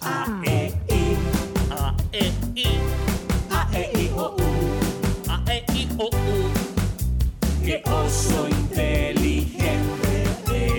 A, 0.00 0.40
E, 0.44 0.74
I. 0.88 1.16
A, 1.70 1.94
E, 2.12 2.32
I. 2.54 2.80
A, 3.50 3.68
E, 3.74 3.92
I, 3.94 4.10
O, 4.16 4.34
U. 4.34 4.40
A, 5.28 5.42
E, 5.52 5.64
I, 5.74 5.88
O, 5.98 6.06
U. 6.06 6.10
Qué 7.62 7.82
oso 7.86 8.48
inteligente 8.48 9.66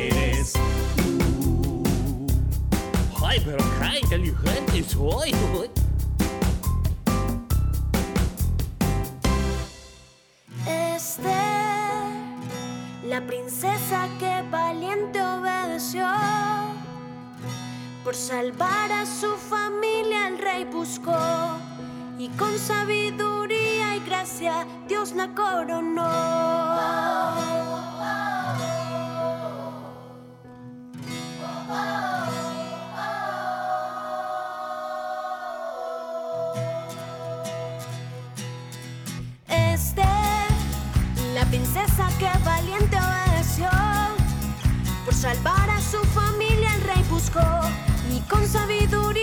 eres 0.08 0.54
tú. 0.96 1.84
Ay, 3.24 3.42
pero 3.46 3.58
qué 3.58 4.00
inteligente 4.02 4.84
soy. 4.90 5.36
Uy. 5.56 5.70
Este, 10.66 11.22
la 13.08 13.22
princesa 13.28 14.08
que 14.20 14.43
valiente 14.54 15.20
obedeció. 15.20 16.08
Por 18.04 18.16
salvar 18.16 18.92
a 18.92 19.04
su 19.06 19.32
familia 19.36 20.28
el 20.28 20.38
rey 20.38 20.64
buscó 20.66 21.18
y 22.20 22.28
con 22.38 22.60
sabiduría 22.60 23.96
y 23.96 24.00
gracia 24.06 24.68
Dios 24.88 25.14
la 25.14 25.34
coronó. 25.34 26.12
Este, 39.48 40.06
la 41.34 41.44
princesa 41.46 42.08
que 42.20 42.30
valió 42.46 42.73
su 45.94 46.04
familia 46.06 46.74
el 46.74 46.82
rey 46.82 47.04
buscó 47.08 47.40
y 48.12 48.20
con 48.22 48.48
sabiduría 48.48 49.23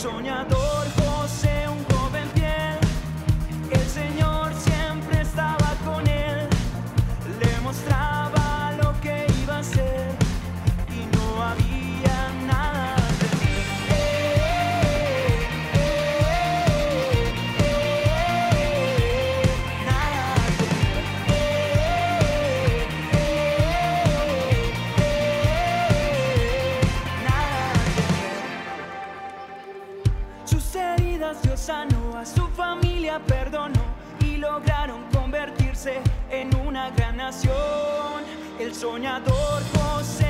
Soñador 0.00 1.09
nación. 37.30 38.24
El 38.58 38.74
soñador 38.74 39.62
José, 39.74 40.29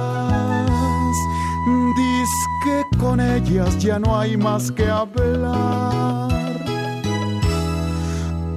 con 3.01 3.19
ellas 3.19 3.79
ya 3.79 3.97
no 3.97 4.17
hay 4.17 4.37
más 4.37 4.71
que 4.71 4.87
hablar. 4.87 6.29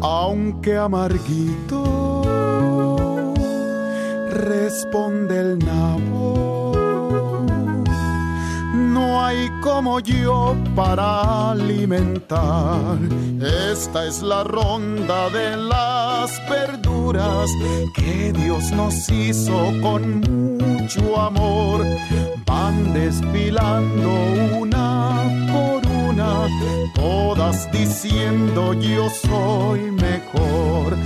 Aunque 0.02 0.76
amarguito 0.76 2.22
responde 4.30 5.40
el 5.40 5.58
nabo, 5.58 6.72
no 8.74 9.24
hay 9.24 9.48
como 9.62 9.98
yo 10.00 10.54
para 10.76 11.52
alimentar. 11.52 12.98
Esta 13.72 14.06
es 14.06 14.20
la 14.22 14.44
ronda 14.44 15.30
de 15.30 15.56
las 15.56 16.30
verduras 16.50 17.50
que 17.94 18.32
Dios 18.32 18.70
nos 18.72 19.08
hizo 19.08 19.72
con 19.80 20.20
mucho 20.20 21.18
amor. 21.18 21.86
Van 22.46 22.92
desfilando 22.92 24.10
una 24.58 25.22
por 25.52 25.86
una, 25.86 26.48
todas 26.94 27.70
diciendo 27.72 28.74
yo 28.74 29.08
soy 29.10 29.90
mejor. 29.90 30.96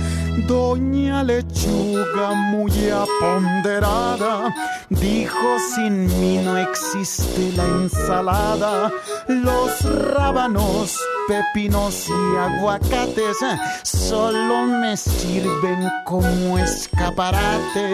Doña 0.47 1.23
Lechuga 1.23 2.33
muy 2.33 2.71
aponderada 2.89 4.53
dijo 4.89 5.57
sin 5.75 6.07
mí 6.19 6.37
no 6.43 6.57
existe 6.57 7.51
la 7.55 7.65
ensalada. 7.65 8.91
Los 9.27 9.81
rábanos, 10.13 10.97
pepinos 11.27 12.07
y 12.09 12.37
aguacates 12.37 13.37
solo 13.83 14.65
me 14.65 14.97
sirven 14.97 15.89
como 16.05 16.57
escaparate. 16.57 17.89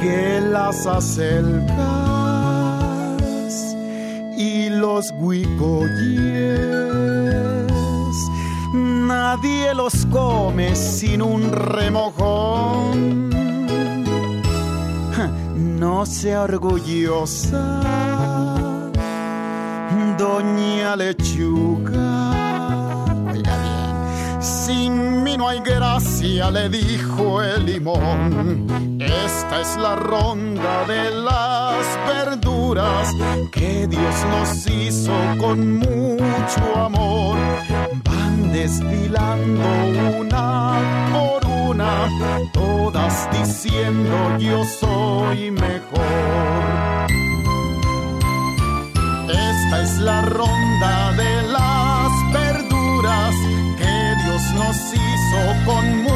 Que 0.00 0.40
las 0.40 0.86
acelgas 0.86 1.66
y 4.36 4.70
los 4.70 5.10
huicoyes 5.18 6.60
nadie 9.10 9.74
los 9.74 10.06
come 10.06 10.74
sin 10.74 11.20
un 11.22 11.52
remojón. 11.52 13.30
No 15.56 16.06
sea 16.06 16.42
orgullosa, 16.42 17.80
doña 20.18 20.96
lechuga. 20.96 22.39
Sin 24.40 25.22
mí 25.22 25.36
no 25.36 25.48
hay 25.48 25.60
gracia, 25.60 26.50
le 26.50 26.70
dijo 26.70 27.42
el 27.42 27.66
limón. 27.66 28.66
Esta 28.98 29.60
es 29.60 29.76
la 29.76 29.96
ronda 29.96 30.86
de 30.86 31.10
las 31.10 31.84
verduras 32.06 33.14
que 33.52 33.86
Dios 33.86 34.14
nos 34.30 34.66
hizo 34.66 35.12
con 35.38 35.76
mucho 35.76 36.76
amor. 36.76 37.38
Van 38.04 38.50
desfilando 38.50 39.62
una 40.20 41.08
por 41.12 41.46
una, 41.46 42.08
todas 42.52 43.28
diciendo 43.32 44.38
yo 44.38 44.64
soy 44.64 45.50
mejor. 45.50 47.10
Esta 49.28 49.82
es 49.82 49.98
la 49.98 50.22
ronda 50.22 51.12
de 51.12 51.42
las 51.42 51.49
nos 54.90 54.94
hizo 54.94 55.64
con 55.64 56.09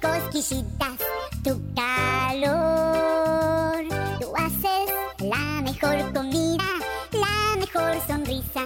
cosquillitas 0.00 0.98
tu 1.42 1.60
calor. 1.74 2.38
Tú 4.20 4.32
haces 4.36 4.90
la 5.20 5.62
mejor 5.62 6.12
comida, 6.12 6.64
la 7.12 7.56
mejor 7.58 8.00
sonrisa, 8.06 8.64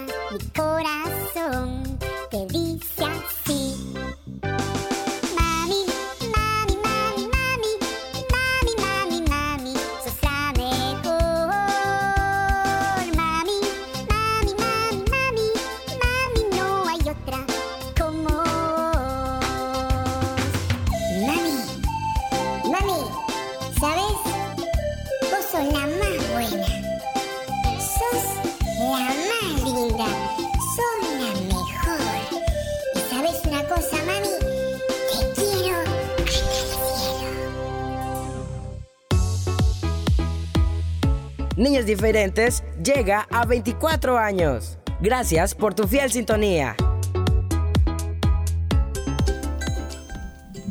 Diferentes 41.93 42.65
llega 42.83 43.29
a 43.31 43.45
24 43.45 44.17
años. 44.17 44.79
Gracias 45.03 45.55
por 45.55 45.75
tu 45.75 45.87
fiel 45.87 46.11
sintonía. 46.11 46.75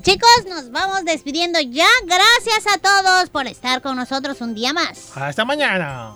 Chicos, 0.01 0.45
nos 0.49 0.72
vamos 0.72 1.05
despidiendo 1.05 1.59
ya. 1.59 1.86
Gracias 2.07 2.65
a 2.74 2.80
todos 2.80 3.30
por 3.30 3.45
estar 3.45 3.84
con 3.84 3.97
nosotros 3.97 4.41
un 4.41 4.55
día 4.55 4.74
más. 4.74 5.15
Hasta 5.15 5.45
mañana. 5.45 6.15